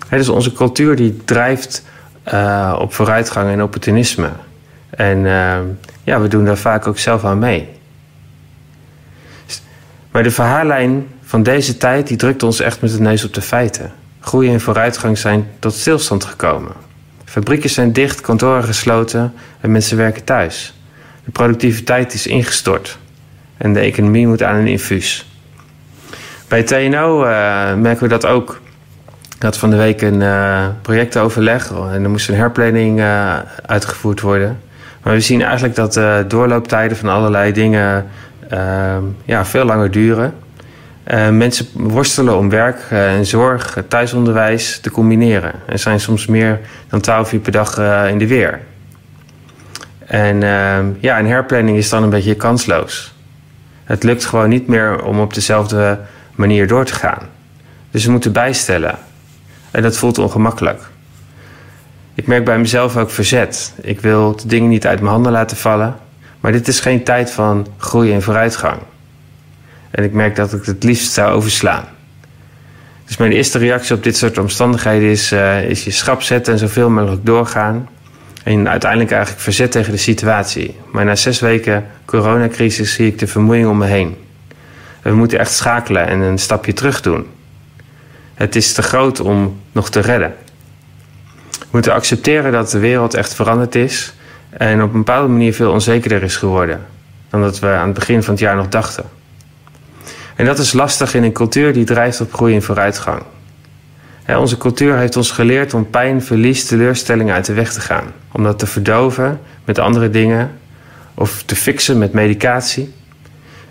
He, 0.09 0.17
dus 0.17 0.29
onze 0.29 0.53
cultuur 0.53 0.97
die 0.97 1.21
drijft 1.25 1.85
uh, 2.33 2.77
op 2.79 2.95
vooruitgang 2.95 3.51
en 3.51 3.63
opportunisme. 3.63 4.31
En 4.91 5.19
uh, 5.19 5.59
ja, 6.05 6.21
we 6.21 6.29
doen 6.29 6.45
daar 6.45 6.57
vaak 6.57 6.87
ook 6.87 6.99
zelf 6.99 7.25
aan 7.25 7.39
mee. 7.39 7.69
Maar 10.11 10.23
de 10.23 10.31
verhaallijn 10.31 11.07
van 11.23 11.43
deze 11.43 11.77
tijd 11.77 12.07
die 12.07 12.17
drukt 12.17 12.43
ons 12.43 12.61
echt 12.61 12.81
met 12.81 12.93
de 12.93 13.01
neus 13.01 13.25
op 13.25 13.35
de 13.35 13.43
feiten. 13.43 13.93
Groei 14.21 14.53
en 14.53 14.61
vooruitgang 14.61 15.19
zijn 15.19 15.49
tot 15.59 15.75
stilstand 15.75 16.25
gekomen. 16.25 16.73
Fabrieken 17.25 17.71
zijn 17.71 17.93
dicht, 17.93 18.21
kantoren 18.21 18.65
gesloten 18.65 19.33
en 19.61 19.73
mensen 19.73 19.97
werken 19.97 20.25
thuis. 20.25 20.75
De 21.25 21.31
productiviteit 21.31 22.15
is 22.15 22.27
ingestort 22.27 22.99
en 23.57 23.73
de 23.73 23.81
economie 23.81 24.27
moet 24.27 24.43
aan 24.43 24.57
een 24.57 24.67
infuus. 24.67 25.27
Bij 26.49 26.63
TNO 26.63 27.25
uh, 27.25 27.75
merken 27.75 28.03
we 28.03 28.09
dat 28.09 28.27
ook. 28.27 28.61
Ik 29.37 29.43
had 29.43 29.57
van 29.57 29.71
de 29.71 29.77
week 29.77 30.03
een 30.03 30.21
uh, 30.21 30.67
projectoverleg 30.83 31.71
en 31.71 32.03
er 32.03 32.11
moest 32.11 32.29
een 32.29 32.35
herplanning 32.35 32.99
uh, 32.99 33.37
uitgevoerd 33.67 34.21
worden. 34.21 34.59
Maar 35.03 35.13
we 35.13 35.21
zien 35.21 35.43
eigenlijk 35.43 35.75
dat 35.75 35.93
de 35.93 36.25
doorlooptijden 36.29 36.97
van 36.97 37.09
allerlei 37.09 37.53
dingen 37.53 38.07
uh, 38.53 38.97
ja, 39.25 39.45
veel 39.45 39.65
langer 39.65 39.91
duren. 39.91 40.35
mensen 41.31 41.67
worstelen 41.73 42.37
om 42.37 42.49
werk 42.49 42.81
en 42.91 43.27
zorg, 43.27 43.79
thuisonderwijs 43.89 44.81
te 44.81 44.91
combineren. 44.91 45.53
En 45.67 45.79
zijn 45.79 46.01
soms 46.01 46.27
meer 46.27 46.61
dan 46.89 47.01
12 47.01 47.33
uur 47.33 47.41
per 47.41 47.53
dag 47.53 47.79
in 48.09 48.19
de 48.19 48.27
weer. 48.27 48.61
En 50.07 50.41
ja, 51.01 51.19
een 51.19 51.27
herplanning 51.27 51.77
is 51.77 51.89
dan 51.89 52.03
een 52.03 52.11
beetje 52.11 52.35
kansloos. 52.35 53.15
Het 53.85 54.03
lukt 54.03 54.25
gewoon 54.25 54.49
niet 54.49 54.67
meer 54.67 55.03
om 55.03 55.21
op 55.21 55.35
dezelfde 55.35 55.99
manier 56.35 56.67
door 56.67 56.85
te 56.85 56.95
gaan. 56.95 57.23
Dus 57.91 58.05
we 58.05 58.11
moeten 58.11 58.33
bijstellen. 58.33 59.06
En 59.71 59.83
dat 59.83 59.97
voelt 59.97 60.19
ongemakkelijk. 60.19 60.83
Ik 62.15 62.27
merk 62.27 62.45
bij 62.45 62.59
mezelf 62.59 62.97
ook 62.97 63.11
verzet. 63.11 63.73
Ik 63.83 64.01
wil 64.01 64.37
de 64.37 64.47
dingen 64.47 64.69
niet 64.69 64.87
uit 64.87 65.01
mijn 65.01 65.13
handen 65.13 65.33
laten 65.33 65.57
vallen. 65.57 65.97
Maar 66.41 66.53
dit 66.53 66.69
is 66.69 66.81
geen 66.81 67.05
tijd 67.05 67.31
van 67.31 67.67
groei 67.77 68.13
en 68.13 68.23
vooruitgang. 68.23 68.79
En 69.91 70.05
ik 70.05 70.13
merk 70.13 70.37
dat 70.37 70.53
ik 70.53 70.65
het 70.65 70.85
liefst 70.85 71.13
zou 71.13 71.33
overslaan. 71.33 71.85
Dus 73.05 73.17
mijn 73.17 73.33
eerste 73.33 73.59
reactie 73.59 73.95
op 73.95 74.03
dit 74.03 74.17
soort 74.17 74.39
omstandigheden 74.39 75.09
is, 75.09 75.33
uh, 75.33 75.63
is 75.63 75.85
je 75.85 75.91
schrap 75.91 76.23
zetten 76.23 76.53
en 76.53 76.59
zoveel 76.59 76.91
mogelijk 76.91 77.27
doorgaan. 77.27 77.89
En 78.43 78.69
uiteindelijk 78.69 79.11
eigenlijk 79.11 79.43
verzet 79.43 79.73
tegen 79.73 79.93
de 79.93 79.99
situatie. 79.99 80.77
Maar 80.93 81.05
na 81.05 81.17
zes 81.17 81.41
weken 81.41 81.87
coronacrisis 82.05 82.93
zie 82.93 83.07
ik 83.07 83.19
de 83.19 83.27
vermoeiing 83.27 83.69
om 83.69 83.79
me 83.79 83.87
heen. 83.87 84.17
We 85.03 85.15
moeten 85.15 85.39
echt 85.39 85.53
schakelen 85.53 86.07
en 86.07 86.21
een 86.21 86.39
stapje 86.39 86.73
terug 86.73 87.01
doen. 87.01 87.27
Het 88.37 88.57
is 88.57 88.73
te 88.73 88.83
groot 88.83 89.21
om 89.21 89.61
nog 89.73 89.91
te 89.91 90.01
redden. 90.01 90.35
We 91.59 91.67
moeten 91.71 91.93
accepteren 91.93 92.53
dat 92.53 92.71
de 92.71 92.79
wereld 92.79 93.15
echt 93.15 93.35
veranderd 93.35 93.75
is 93.75 94.15
en 94.51 94.83
op 94.83 94.93
een 94.93 94.99
bepaalde 94.99 95.29
manier 95.29 95.55
veel 95.55 95.73
onzekerder 95.73 96.23
is 96.23 96.37
geworden 96.37 96.87
dan 97.31 97.41
dat 97.41 97.59
we 97.59 97.67
aan 97.67 97.87
het 97.87 97.95
begin 97.95 98.23
van 98.23 98.33
het 98.33 98.43
jaar 98.43 98.57
nog 98.57 98.69
dachten. 98.69 99.05
En 100.37 100.45
dat 100.45 100.59
is 100.59 100.73
lastig 100.73 101.15
in 101.15 101.23
een 101.23 101.33
cultuur 101.33 101.73
die 101.73 101.85
drijft 101.85 102.21
op 102.21 102.33
groei 102.33 102.55
en 102.55 102.63
vooruitgang. 102.63 103.23
onze 104.27 104.57
cultuur 104.57 104.97
heeft 104.97 105.17
ons 105.17 105.31
geleerd 105.31 105.75
om 105.75 105.91
pijn, 105.91 106.23
verlies, 106.23 106.67
teleurstellingen 106.67 107.35
uit 107.35 107.47
de 107.47 107.53
weg 107.53 107.73
te 107.73 107.81
gaan. 107.81 108.13
Om 108.33 108.43
dat 108.43 108.59
te 108.59 108.67
verdoven 108.67 109.41
met 109.65 109.79
andere 109.79 110.11
dingen 110.11 110.51
of 111.15 111.43
te 111.43 111.57
fixen 111.57 111.99
met 111.99 112.13
medicatie. 112.13 112.95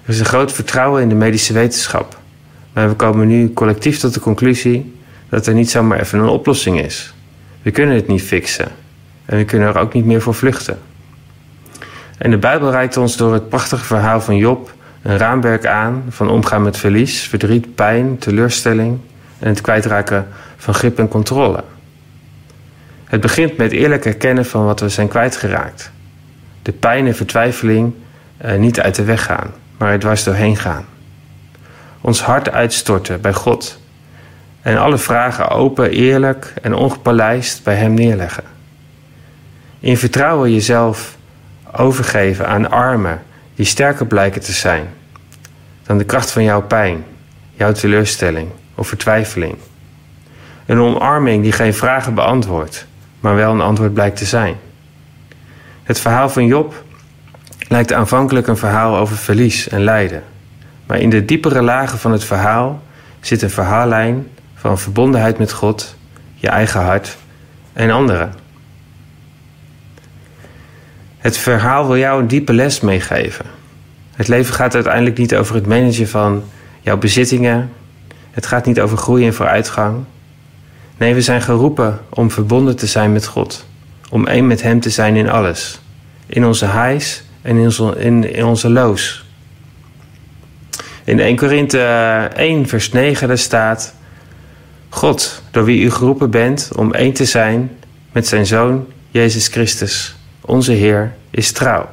Er 0.03 0.09
is 0.09 0.19
een 0.19 0.25
groot 0.25 0.51
vertrouwen 0.51 1.01
in 1.01 1.09
de 1.09 1.15
medische 1.15 1.53
wetenschap. 1.53 2.14
Maar 2.75 2.89
we 2.89 2.95
komen 2.95 3.27
nu 3.27 3.53
collectief 3.53 3.97
tot 3.99 4.13
de 4.13 4.19
conclusie 4.19 4.93
dat 5.29 5.47
er 5.47 5.53
niet 5.53 5.69
zomaar 5.69 5.99
even 5.99 6.19
een 6.19 6.27
oplossing 6.27 6.79
is. 6.79 7.13
We 7.61 7.71
kunnen 7.71 7.95
het 7.95 8.07
niet 8.07 8.21
fixen. 8.21 8.67
En 9.25 9.37
we 9.37 9.45
kunnen 9.45 9.67
er 9.67 9.77
ook 9.77 9.93
niet 9.93 10.05
meer 10.05 10.21
voor 10.21 10.33
vluchten. 10.33 10.79
En 12.17 12.31
de 12.31 12.37
Bijbel 12.37 12.71
reikt 12.71 12.97
ons 12.97 13.17
door 13.17 13.33
het 13.33 13.49
prachtige 13.49 13.85
verhaal 13.85 14.21
van 14.21 14.37
Job 14.37 14.73
een 15.01 15.17
raamwerk 15.17 15.65
aan 15.65 16.03
van 16.09 16.29
omgaan 16.29 16.61
met 16.61 16.77
verlies, 16.77 17.21
verdriet, 17.27 17.75
pijn, 17.75 18.17
teleurstelling 18.17 18.99
en 19.39 19.47
het 19.47 19.61
kwijtraken 19.61 20.27
van 20.57 20.73
grip 20.73 20.99
en 20.99 21.07
controle. 21.07 21.63
Het 23.03 23.21
begint 23.21 23.57
met 23.57 23.71
eerlijk 23.71 24.05
erkennen 24.05 24.45
van 24.45 24.65
wat 24.65 24.79
we 24.79 24.89
zijn 24.89 25.07
kwijtgeraakt. 25.07 25.91
De 26.61 26.71
pijn 26.71 27.07
en 27.07 27.15
vertwijfeling 27.15 27.93
eh, 28.37 28.57
niet 28.57 28.79
uit 28.79 28.95
de 28.95 29.03
weg 29.03 29.23
gaan, 29.23 29.53
maar 29.77 29.91
er 29.91 29.99
dwars 29.99 30.23
doorheen 30.23 30.57
gaan. 30.57 30.85
Ons 32.05 32.21
hart 32.21 32.51
uitstorten 32.51 33.21
bij 33.21 33.33
God 33.33 33.79
en 34.61 34.77
alle 34.77 34.97
vragen 34.97 35.49
open, 35.49 35.89
eerlijk 35.89 36.53
en 36.61 36.73
ongepaleist 36.73 37.63
bij 37.63 37.75
Hem 37.75 37.93
neerleggen. 37.93 38.43
In 39.79 39.97
vertrouwen 39.97 40.53
jezelf 40.53 41.17
overgeven 41.71 42.47
aan 42.47 42.71
armen 42.71 43.21
die 43.55 43.65
sterker 43.65 44.05
blijken 44.05 44.41
te 44.41 44.51
zijn 44.51 44.87
dan 45.83 45.97
de 45.97 46.03
kracht 46.03 46.31
van 46.31 46.43
jouw 46.43 46.61
pijn, 46.61 47.05
jouw 47.53 47.71
teleurstelling 47.71 48.49
of 48.75 48.87
vertwijfeling. 48.87 49.55
Een 50.65 50.79
omarming 50.79 51.43
die 51.43 51.51
geen 51.51 51.73
vragen 51.73 52.13
beantwoordt, 52.13 52.85
maar 53.19 53.35
wel 53.35 53.51
een 53.51 53.61
antwoord 53.61 53.93
blijkt 53.93 54.17
te 54.17 54.25
zijn. 54.25 54.55
Het 55.83 55.99
verhaal 55.99 56.29
van 56.29 56.45
Job 56.45 56.83
lijkt 57.67 57.93
aanvankelijk 57.93 58.47
een 58.47 58.57
verhaal 58.57 58.97
over 58.97 59.17
verlies 59.17 59.67
en 59.67 59.83
lijden. 59.83 60.23
Maar 60.85 60.99
in 60.99 61.09
de 61.09 61.25
diepere 61.25 61.61
lagen 61.61 61.99
van 61.99 62.11
het 62.11 62.23
verhaal 62.23 62.81
zit 63.19 63.41
een 63.41 63.49
verhaallijn 63.49 64.27
van 64.55 64.79
verbondenheid 64.79 65.37
met 65.37 65.51
God, 65.51 65.95
je 66.35 66.47
eigen 66.47 66.81
hart 66.81 67.17
en 67.73 67.91
anderen. 67.91 68.33
Het 71.17 71.37
verhaal 71.37 71.87
wil 71.87 71.97
jou 71.97 72.21
een 72.21 72.27
diepe 72.27 72.53
les 72.53 72.79
meegeven. 72.79 73.45
Het 74.15 74.27
leven 74.27 74.53
gaat 74.53 74.73
uiteindelijk 74.73 75.17
niet 75.17 75.35
over 75.35 75.55
het 75.55 75.67
managen 75.67 76.07
van 76.07 76.43
jouw 76.81 76.97
bezittingen. 76.97 77.71
Het 78.31 78.45
gaat 78.45 78.65
niet 78.65 78.79
over 78.79 78.97
groei 78.97 79.25
en 79.25 79.33
vooruitgang. 79.33 80.03
Nee, 80.97 81.13
we 81.13 81.21
zijn 81.21 81.41
geroepen 81.41 81.99
om 82.09 82.31
verbonden 82.31 82.75
te 82.75 82.87
zijn 82.87 83.11
met 83.11 83.25
God. 83.25 83.65
Om 84.09 84.27
één 84.27 84.47
met 84.47 84.61
Hem 84.61 84.79
te 84.79 84.89
zijn 84.89 85.15
in 85.15 85.29
alles. 85.29 85.79
In 86.25 86.45
onze 86.45 86.65
highs 86.65 87.23
en 87.41 87.57
in 87.57 87.63
onze, 87.63 87.95
in, 87.97 88.45
onze 88.45 88.69
lows. 88.69 89.24
In 91.05 91.19
1 91.19 91.35
Korinthe 91.35 91.79
1 92.35 92.67
vers 92.67 92.91
9 92.91 93.27
daar 93.27 93.37
staat... 93.37 93.95
God, 94.89 95.41
door 95.51 95.65
wie 95.65 95.81
u 95.81 95.91
geroepen 95.91 96.29
bent 96.29 96.71
om 96.75 96.93
één 96.93 97.13
te 97.13 97.25
zijn 97.25 97.71
met 98.11 98.27
zijn 98.27 98.45
Zoon 98.45 98.87
Jezus 99.09 99.47
Christus, 99.47 100.15
onze 100.41 100.71
Heer, 100.71 101.15
is 101.29 101.51
trouw. 101.51 101.89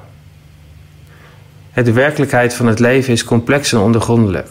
De 1.75 1.92
werkelijkheid 1.92 2.55
van 2.55 2.66
het 2.66 2.79
leven 2.79 3.12
is 3.12 3.25
complex 3.25 3.72
en 3.72 3.79
ondergrondelijk. 3.79 4.48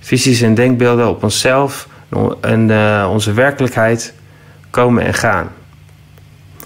Visies 0.00 0.40
en 0.40 0.54
denkbeelden 0.54 1.08
op 1.08 1.22
onszelf 1.22 1.88
en 2.40 2.68
uh, 2.68 3.08
onze 3.12 3.32
werkelijkheid 3.32 4.14
komen 4.70 5.04
en 5.04 5.14
gaan. 5.14 5.52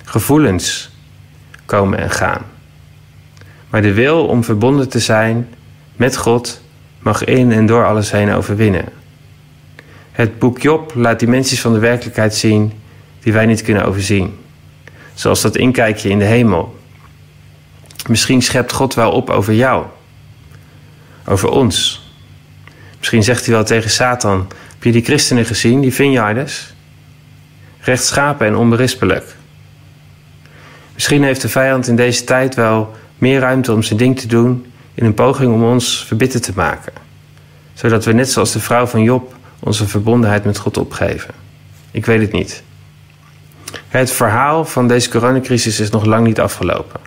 Gevoelens 0.04 0.90
komen 1.64 1.98
en 1.98 2.10
gaan. 2.10 2.42
Maar 3.70 3.82
de 3.82 3.92
wil 3.92 4.26
om 4.26 4.44
verbonden 4.44 4.88
te 4.88 4.98
zijn 4.98 5.48
met 5.96 6.16
God 6.16 6.59
mag 7.00 7.24
in 7.24 7.52
en 7.52 7.66
door 7.66 7.86
alles 7.86 8.10
heen 8.10 8.32
overwinnen. 8.32 8.84
Het 10.12 10.38
boek 10.38 10.60
Job 10.60 10.92
laat 10.94 11.18
dimensies 11.18 11.60
van 11.60 11.72
de 11.72 11.78
werkelijkheid 11.78 12.34
zien 12.34 12.72
die 13.20 13.32
wij 13.32 13.46
niet 13.46 13.62
kunnen 13.62 13.84
overzien. 13.84 14.38
Zoals 15.14 15.40
dat 15.40 15.56
inkijkje 15.56 16.08
in 16.08 16.18
de 16.18 16.24
hemel. 16.24 16.78
Misschien 18.08 18.42
schept 18.42 18.72
God 18.72 18.94
wel 18.94 19.12
op 19.12 19.30
over 19.30 19.54
jou. 19.54 19.84
Over 21.26 21.48
ons. 21.48 22.08
Misschien 22.98 23.22
zegt 23.22 23.44
hij 23.44 23.54
wel 23.54 23.64
tegen 23.64 23.90
Satan: 23.90 24.46
Heb 24.72 24.82
je 24.82 24.92
die 24.92 25.04
christenen 25.04 25.44
gezien, 25.44 25.80
die 25.80 25.94
vineyarders? 25.94 26.72
Rechtschapen 27.80 28.46
en 28.46 28.56
onberispelijk. 28.56 29.36
Misschien 30.94 31.24
heeft 31.24 31.40
de 31.40 31.48
vijand 31.48 31.88
in 31.88 31.96
deze 31.96 32.24
tijd 32.24 32.54
wel 32.54 32.94
meer 33.18 33.40
ruimte 33.40 33.72
om 33.72 33.82
zijn 33.82 33.98
ding 33.98 34.18
te 34.18 34.26
doen 34.26 34.69
in 34.94 35.04
een 35.04 35.14
poging 35.14 35.52
om 35.52 35.64
ons 35.64 36.04
verbitterd 36.06 36.42
te 36.42 36.52
maken. 36.54 36.92
Zodat 37.74 38.04
we 38.04 38.12
net 38.12 38.30
zoals 38.30 38.52
de 38.52 38.60
vrouw 38.60 38.86
van 38.86 39.02
Job 39.02 39.34
onze 39.60 39.88
verbondenheid 39.88 40.44
met 40.44 40.58
God 40.58 40.78
opgeven. 40.78 41.34
Ik 41.90 42.06
weet 42.06 42.20
het 42.20 42.32
niet. 42.32 42.62
Het 43.88 44.10
verhaal 44.10 44.64
van 44.64 44.88
deze 44.88 45.08
coronacrisis 45.08 45.80
is 45.80 45.90
nog 45.90 46.04
lang 46.04 46.26
niet 46.26 46.40
afgelopen. 46.40 47.00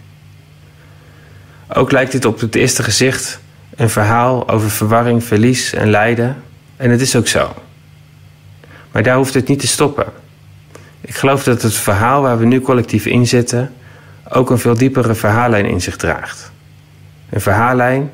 Ook 1.74 1.92
lijkt 1.92 2.12
dit 2.12 2.26
op 2.26 2.40
het 2.40 2.56
eerste 2.56 2.84
gezicht 2.84 3.40
een 3.76 3.90
verhaal 3.90 4.50
over 4.50 4.72
verwarring, 4.72 5.24
verlies 5.24 5.74
en 5.74 5.90
lijden. 5.90 6.44
En 6.76 6.90
het 6.90 7.02
is 7.02 7.16
ook 7.16 7.28
zo. 7.28 7.54
Maar 8.92 9.04
daar 9.04 9.16
hoeft 9.16 9.34
het 9.34 9.48
niet 9.48 9.60
te 9.60 9.68
stoppen. 9.68 10.06
Ik 11.02 11.16
geloof 11.16 11.44
dat 11.44 11.62
het 11.62 11.74
verhaal 11.74 12.22
waar 12.22 12.38
we 12.38 12.46
nu 12.46 12.62
collectief 12.62 13.06
in 13.06 13.28
zitten 13.28 13.74
ook 14.30 14.50
een 14.50 14.60
veel 14.60 14.78
diepere 14.78 15.16
verhaallijn 15.16 15.66
in 15.66 15.82
zich 15.82 15.96
draagt. 15.96 16.52
Een 17.34 17.42
verhaallijn 17.42 18.12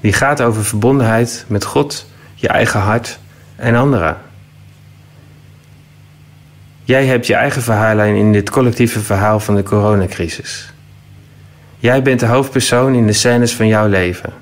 die 0.00 0.12
gaat 0.12 0.40
over 0.40 0.64
verbondenheid 0.64 1.44
met 1.46 1.64
God, 1.64 2.06
je 2.34 2.48
eigen 2.48 2.80
hart 2.80 3.18
en 3.56 3.74
anderen. 3.74 4.16
Jij 6.84 7.06
hebt 7.06 7.26
je 7.26 7.34
eigen 7.34 7.62
verhaallijn 7.62 8.16
in 8.16 8.32
dit 8.32 8.50
collectieve 8.50 9.00
verhaal 9.00 9.40
van 9.40 9.54
de 9.54 9.62
coronacrisis. 9.62 10.72
Jij 11.78 12.02
bent 12.02 12.20
de 12.20 12.26
hoofdpersoon 12.26 12.94
in 12.94 13.06
de 13.06 13.12
scènes 13.12 13.54
van 13.54 13.66
jouw 13.66 13.88
leven. 13.88 14.32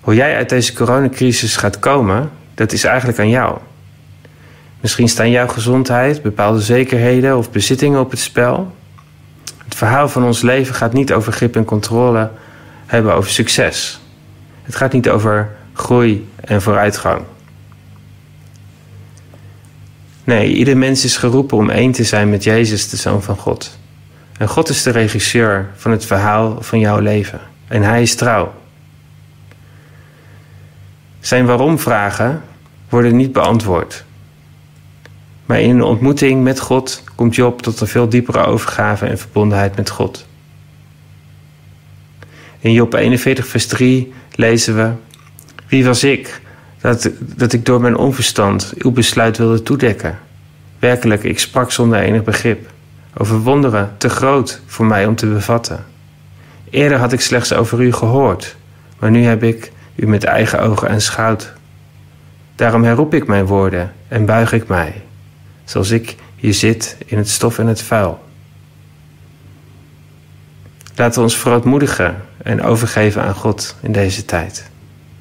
Hoe 0.00 0.14
jij 0.14 0.36
uit 0.36 0.48
deze 0.48 0.72
coronacrisis 0.72 1.56
gaat 1.56 1.78
komen, 1.78 2.30
dat 2.54 2.72
is 2.72 2.84
eigenlijk 2.84 3.18
aan 3.18 3.28
jou. 3.28 3.58
Misschien 4.80 5.08
staan 5.08 5.30
jouw 5.30 5.48
gezondheid, 5.48 6.22
bepaalde 6.22 6.60
zekerheden 6.60 7.36
of 7.36 7.50
bezittingen 7.50 8.00
op 8.00 8.10
het 8.10 8.20
spel. 8.20 8.74
Het 9.64 9.74
verhaal 9.74 10.08
van 10.08 10.24
ons 10.24 10.42
leven 10.42 10.74
gaat 10.74 10.92
niet 10.92 11.12
over 11.12 11.32
grip 11.32 11.56
en 11.56 11.64
controle 11.64 12.30
hebben 12.86 13.14
over 13.14 13.30
succes. 13.30 14.00
Het 14.62 14.76
gaat 14.76 14.92
niet 14.92 15.08
over 15.08 15.56
groei 15.72 16.28
en 16.40 16.62
vooruitgang. 16.62 17.22
Nee, 20.24 20.54
ieder 20.54 20.76
mens 20.76 21.04
is 21.04 21.16
geroepen 21.16 21.56
om 21.56 21.70
één 21.70 21.92
te 21.92 22.04
zijn 22.04 22.30
met 22.30 22.44
Jezus, 22.44 22.88
de 22.88 22.96
Zoon 22.96 23.22
van 23.22 23.36
God. 23.36 23.78
En 24.38 24.48
God 24.48 24.68
is 24.68 24.82
de 24.82 24.90
regisseur 24.90 25.70
van 25.76 25.90
het 25.90 26.04
verhaal 26.04 26.62
van 26.62 26.78
jouw 26.78 26.98
leven. 26.98 27.40
En 27.68 27.82
Hij 27.82 28.02
is 28.02 28.14
trouw. 28.14 28.54
Zijn 31.20 31.46
waarom-vragen 31.46 32.42
worden 32.88 33.16
niet 33.16 33.32
beantwoord. 33.32 34.04
Maar 35.46 35.60
in 35.60 35.70
een 35.70 35.82
ontmoeting 35.82 36.42
met 36.42 36.60
God 36.60 37.02
komt 37.14 37.34
Job 37.34 37.62
tot 37.62 37.80
een 37.80 37.86
veel 37.86 38.08
diepere 38.08 38.44
overgave 38.44 39.06
en 39.06 39.18
verbondenheid 39.18 39.76
met 39.76 39.90
God. 39.90 40.26
In 42.66 42.72
Job 42.72 42.94
41, 42.94 43.46
vers 43.46 43.66
3 43.66 44.12
lezen 44.34 44.76
we: 44.76 44.90
Wie 45.68 45.84
was 45.84 46.04
ik 46.04 46.40
dat, 46.80 47.10
dat 47.20 47.52
ik 47.52 47.64
door 47.64 47.80
mijn 47.80 47.96
onverstand 47.96 48.72
uw 48.78 48.90
besluit 48.90 49.38
wilde 49.38 49.62
toedekken? 49.62 50.18
Werkelijk, 50.78 51.24
ik 51.24 51.38
sprak 51.38 51.72
zonder 51.72 51.98
enig 51.98 52.24
begrip. 52.24 52.70
Over 53.16 53.38
wonderen 53.38 53.94
te 53.98 54.08
groot 54.08 54.60
voor 54.66 54.86
mij 54.86 55.06
om 55.06 55.14
te 55.14 55.26
bevatten. 55.26 55.84
Eerder 56.70 56.98
had 56.98 57.12
ik 57.12 57.20
slechts 57.20 57.52
over 57.52 57.82
u 57.82 57.92
gehoord, 57.92 58.56
maar 58.98 59.10
nu 59.10 59.24
heb 59.24 59.42
ik 59.42 59.72
u 59.94 60.06
met 60.06 60.24
eigen 60.24 60.60
ogen 60.60 60.88
aanschouwd. 60.88 61.52
Daarom 62.54 62.84
herroep 62.84 63.14
ik 63.14 63.26
mijn 63.26 63.46
woorden 63.46 63.92
en 64.08 64.24
buig 64.24 64.52
ik 64.52 64.68
mij, 64.68 65.02
zoals 65.64 65.90
ik 65.90 66.16
hier 66.36 66.54
zit 66.54 66.96
in 67.06 67.18
het 67.18 67.28
stof 67.28 67.58
en 67.58 67.66
het 67.66 67.82
vuil. 67.82 68.24
Laten 70.96 71.14
we 71.14 71.24
ons 71.24 71.38
verootmoedigen 71.38 72.16
en 72.42 72.62
overgeven 72.62 73.22
aan 73.22 73.34
God 73.34 73.76
in 73.80 73.92
deze 73.92 74.24
tijd. 74.24 74.70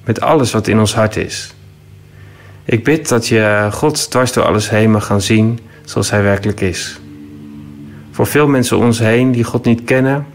Met 0.04 0.22
alles 0.22 0.52
wat 0.52 0.68
in 0.68 0.80
ons 0.80 0.96
hart 0.96 1.16
is. 1.16 1.54
Ik 2.66 2.84
bid 2.84 3.10
dat 3.10 3.28
je 3.28 3.70
God 3.72 4.12
dwars 4.12 4.34
door 4.34 4.44
alles 4.44 4.70
heen 4.70 4.92
mag 4.92 5.06
gaan 5.06 5.22
zien 5.22 5.60
zoals 5.84 6.10
Hij 6.10 6.24
werkelijk 6.24 6.62
is. 6.62 7.00
Voor 8.12 8.28
veel 8.28 8.48
mensen 8.48 8.78
om 8.78 8.86
ons 8.86 9.00
heen 9.00 9.32
die 9.32 9.44
God 9.44 9.66
niet 9.66 9.84
kennen, 9.84 10.26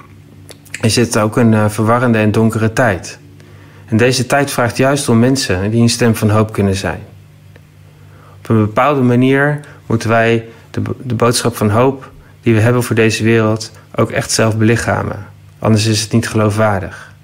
is 0.81 0.94
dit 0.94 1.18
ook 1.18 1.37
een 1.37 1.55
eh, 1.55 1.68
verwarrende 1.68 2.18
en 2.18 2.33
donkere 2.33 2.72
tijd. 2.72 3.18
En 3.87 3.96
deze 3.96 4.26
tijd 4.26 4.50
vraagt 4.50 4.76
juist 4.76 5.09
om 5.09 5.18
mensen 5.18 5.70
die 5.70 5.83
een 5.83 5.88
stem 5.88 6.14
van 6.14 6.31
hoop 6.31 6.53
kunnen 6.53 6.76
zijn. 6.76 7.00
Op 8.38 8.48
een 8.48 8.61
bepaalde 8.61 9.00
manier 9.00 9.61
moeten 9.87 10.09
wij 10.09 10.48
de, 10.70 10.83
de 11.03 11.14
boodschap 11.14 11.57
van 11.57 11.70
hoop 11.70 12.11
die 12.42 12.55
we 12.55 12.61
hebben 12.61 12.83
voor 12.83 12.96
deze 12.96 13.24
wereld 13.24 13.72
ook 13.94 14.11
echt 14.11 14.31
zelf 14.31 14.57
belichamen. 14.57 15.30
Anders 15.61 15.87
is 15.87 16.01
het 16.01 16.12
niet 16.12 16.29
geloofwaardig. 16.29 17.14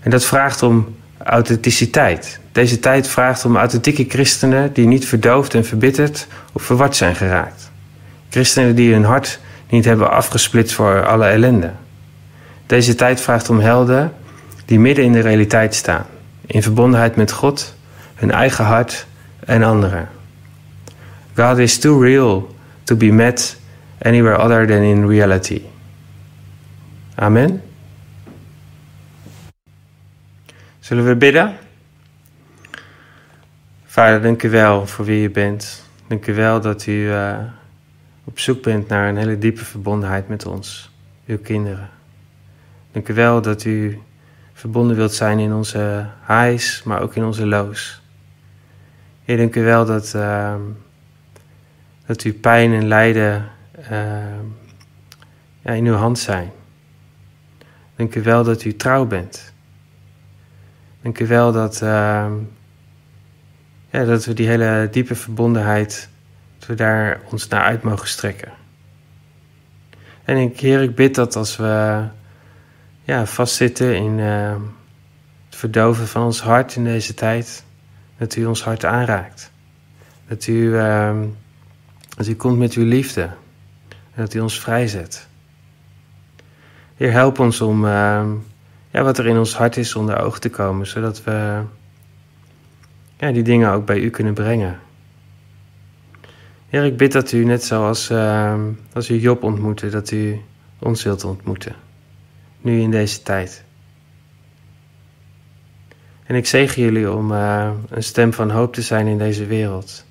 En 0.00 0.10
dat 0.10 0.24
vraagt 0.24 0.62
om 0.62 0.96
authenticiteit. 1.18 2.40
Deze 2.52 2.78
tijd 2.78 3.08
vraagt 3.08 3.44
om 3.44 3.56
authentieke 3.56 4.04
christenen 4.08 4.72
die 4.72 4.86
niet 4.86 5.06
verdoofd 5.06 5.54
en 5.54 5.64
verbitterd 5.64 6.26
of 6.52 6.62
verward 6.62 6.96
zijn 6.96 7.14
geraakt. 7.14 7.70
Christenen 8.30 8.74
die 8.74 8.92
hun 8.92 9.04
hart 9.04 9.38
niet 9.68 9.84
hebben 9.84 10.10
afgesplitst 10.10 10.74
voor 10.74 11.06
alle 11.06 11.26
ellende. 11.26 11.70
Deze 12.66 12.94
tijd 12.94 13.20
vraagt 13.20 13.50
om 13.50 13.60
helden 13.60 14.12
die 14.64 14.78
midden 14.78 15.04
in 15.04 15.12
de 15.12 15.20
realiteit 15.20 15.74
staan, 15.74 16.06
in 16.46 16.62
verbondenheid 16.62 17.16
met 17.16 17.32
God, 17.32 17.74
hun 18.14 18.30
eigen 18.30 18.64
hart 18.64 19.06
en 19.44 19.62
anderen. 19.62 20.08
God 21.36 21.58
is 21.58 21.78
too 21.78 22.00
real 22.00 22.54
to 22.84 22.96
be 22.96 23.12
met 23.12 23.56
anywhere 24.02 24.38
other 24.38 24.66
than 24.66 24.82
in 24.82 25.08
reality. 25.08 25.62
Amen. 27.14 27.62
Zullen 30.80 31.06
we 31.06 31.16
bidden? 31.16 31.56
Vader, 33.84 34.22
dank 34.22 34.42
u 34.42 34.50
wel 34.50 34.86
voor 34.86 35.04
wie 35.04 35.28
u 35.28 35.30
bent. 35.30 35.84
Dank 36.06 36.26
u 36.26 36.34
wel 36.34 36.60
dat 36.60 36.86
u 36.86 36.92
uh, 36.92 37.38
op 38.24 38.38
zoek 38.38 38.62
bent 38.62 38.88
naar 38.88 39.08
een 39.08 39.16
hele 39.16 39.38
diepe 39.38 39.64
verbondenheid 39.64 40.28
met 40.28 40.46
ons, 40.46 40.90
uw 41.26 41.38
kinderen. 41.38 41.88
Dank 42.92 43.08
u 43.08 43.14
wel 43.14 43.42
dat 43.42 43.64
u 43.64 44.00
verbonden 44.52 44.96
wilt 44.96 45.12
zijn 45.12 45.38
in 45.38 45.52
onze 45.52 46.06
highs, 46.26 46.82
maar 46.82 47.00
ook 47.00 47.14
in 47.14 47.24
onze 47.24 47.46
lows. 47.46 48.02
Heer, 49.24 49.36
dank 49.36 49.54
u 49.54 49.62
wel 49.62 49.84
dat, 49.84 50.12
uh, 50.16 50.54
dat 52.06 52.24
u 52.24 52.32
pijn 52.32 52.72
en 52.72 52.86
lijden 52.86 53.48
uh, 53.90 53.90
ja, 55.62 55.72
in 55.72 55.86
uw 55.86 55.94
hand 55.94 56.18
zijn. 56.18 56.50
Dank 57.96 58.14
u 58.14 58.22
wel 58.22 58.44
dat 58.44 58.64
u 58.64 58.76
trouw 58.76 59.06
bent. 59.06 59.52
Dank 61.02 61.18
u 61.18 61.26
wel 61.26 61.52
dat, 61.52 61.74
uh, 61.82 62.26
ja, 63.90 64.04
dat 64.04 64.24
we 64.24 64.32
die 64.32 64.48
hele 64.48 64.88
diepe 64.90 65.14
verbondenheid, 65.14 66.08
dat 66.58 66.68
we 66.68 66.74
daar 66.74 67.20
ons 67.30 67.48
naar 67.48 67.62
uit 67.62 67.82
mogen 67.82 68.08
strekken. 68.08 68.52
En 70.24 70.36
ik, 70.36 70.60
Heer, 70.60 70.82
ik 70.82 70.94
bid 70.94 71.14
dat 71.14 71.36
als 71.36 71.56
we 71.56 72.04
ja, 73.02 73.26
vastzitten 73.26 73.96
in 73.96 74.18
uh, 74.18 74.54
het 75.46 75.56
verdoven 75.56 76.08
van 76.08 76.22
ons 76.22 76.40
hart 76.40 76.76
in 76.76 76.84
deze 76.84 77.14
tijd, 77.14 77.64
dat 78.18 78.36
u 78.36 78.44
ons 78.44 78.62
hart 78.62 78.84
aanraakt. 78.84 79.50
Dat 80.28 80.46
u, 80.46 80.52
uh, 80.52 81.20
dat 82.16 82.26
u 82.26 82.34
komt 82.34 82.58
met 82.58 82.72
uw 82.72 82.84
liefde 82.84 83.22
en 84.14 84.22
dat 84.22 84.34
u 84.34 84.40
ons 84.40 84.60
vrijzet. 84.60 85.28
Heer, 86.96 87.12
help 87.12 87.38
ons 87.38 87.60
om 87.60 87.84
uh, 87.84 88.24
ja, 88.90 89.02
wat 89.02 89.18
er 89.18 89.26
in 89.26 89.38
ons 89.38 89.56
hart 89.56 89.76
is 89.76 89.94
onder 89.94 90.20
oog 90.20 90.38
te 90.38 90.50
komen, 90.50 90.86
zodat 90.86 91.24
we 91.24 91.62
ja, 93.16 93.32
die 93.32 93.42
dingen 93.42 93.72
ook 93.72 93.86
bij 93.86 93.98
u 93.98 94.10
kunnen 94.10 94.34
brengen. 94.34 94.78
Heer, 96.68 96.84
ik 96.84 96.96
bid 96.96 97.12
dat 97.12 97.32
u, 97.32 97.44
net 97.44 97.64
zoals 97.64 98.10
uh, 98.10 98.54
als 98.92 99.10
u 99.10 99.18
Job 99.18 99.42
ontmoette, 99.42 99.88
dat 99.88 100.10
u 100.10 100.40
ons 100.78 101.02
wilt 101.02 101.24
ontmoeten. 101.24 101.74
Nu 102.60 102.80
in 102.80 102.90
deze 102.90 103.22
tijd. 103.22 103.64
En 106.24 106.34
ik 106.34 106.46
zeg 106.46 106.74
jullie 106.74 107.12
om 107.12 107.32
uh, 107.32 107.70
een 107.88 108.02
stem 108.02 108.32
van 108.32 108.50
hoop 108.50 108.74
te 108.74 108.82
zijn 108.82 109.06
in 109.06 109.18
deze 109.18 109.46
wereld. 109.46 110.04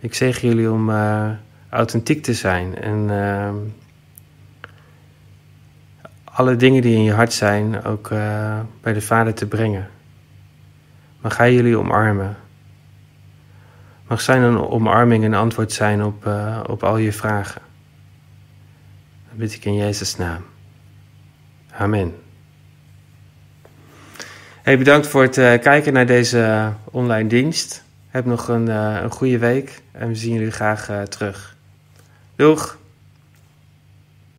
Ik 0.00 0.14
zeg 0.14 0.40
jullie 0.40 0.70
om 0.70 0.90
uh, 0.90 1.30
authentiek 1.68 2.22
te 2.22 2.34
zijn 2.34 2.76
en 2.76 3.08
uh, 3.08 3.50
alle 6.36 6.56
dingen 6.56 6.82
die 6.82 6.94
in 6.94 7.02
je 7.02 7.12
hart 7.12 7.32
zijn 7.32 7.84
ook 7.84 8.10
uh, 8.10 8.60
bij 8.80 8.92
de 8.92 9.00
Vader 9.00 9.34
te 9.34 9.46
brengen. 9.46 9.88
Mag 11.20 11.36
Hij 11.36 11.54
jullie 11.54 11.78
omarmen. 11.78 12.36
Mag 14.06 14.20
zijn 14.20 14.42
een 14.42 14.58
omarming 14.58 15.24
een 15.24 15.34
antwoord 15.34 15.72
zijn 15.72 16.02
op, 16.02 16.26
uh, 16.26 16.60
op 16.66 16.82
al 16.82 16.96
je 16.96 17.12
vragen. 17.12 17.62
Dat 19.28 19.38
bid 19.38 19.54
ik 19.54 19.64
in 19.64 19.74
Jezus' 19.74 20.16
naam. 20.16 20.44
Amen. 21.72 22.14
Hey, 24.62 24.78
bedankt 24.78 25.06
voor 25.06 25.22
het 25.22 25.36
uh, 25.36 25.58
kijken 25.58 25.92
naar 25.92 26.06
deze 26.06 26.72
online 26.84 27.28
dienst. 27.28 27.84
Heb 28.08 28.24
nog 28.24 28.48
een, 28.48 28.66
een 28.68 29.10
goede 29.10 29.38
week 29.38 29.82
en 29.92 30.08
we 30.08 30.14
zien 30.14 30.34
jullie 30.34 30.50
graag 30.50 31.08
terug. 31.08 31.56
Doeg! 32.34 32.78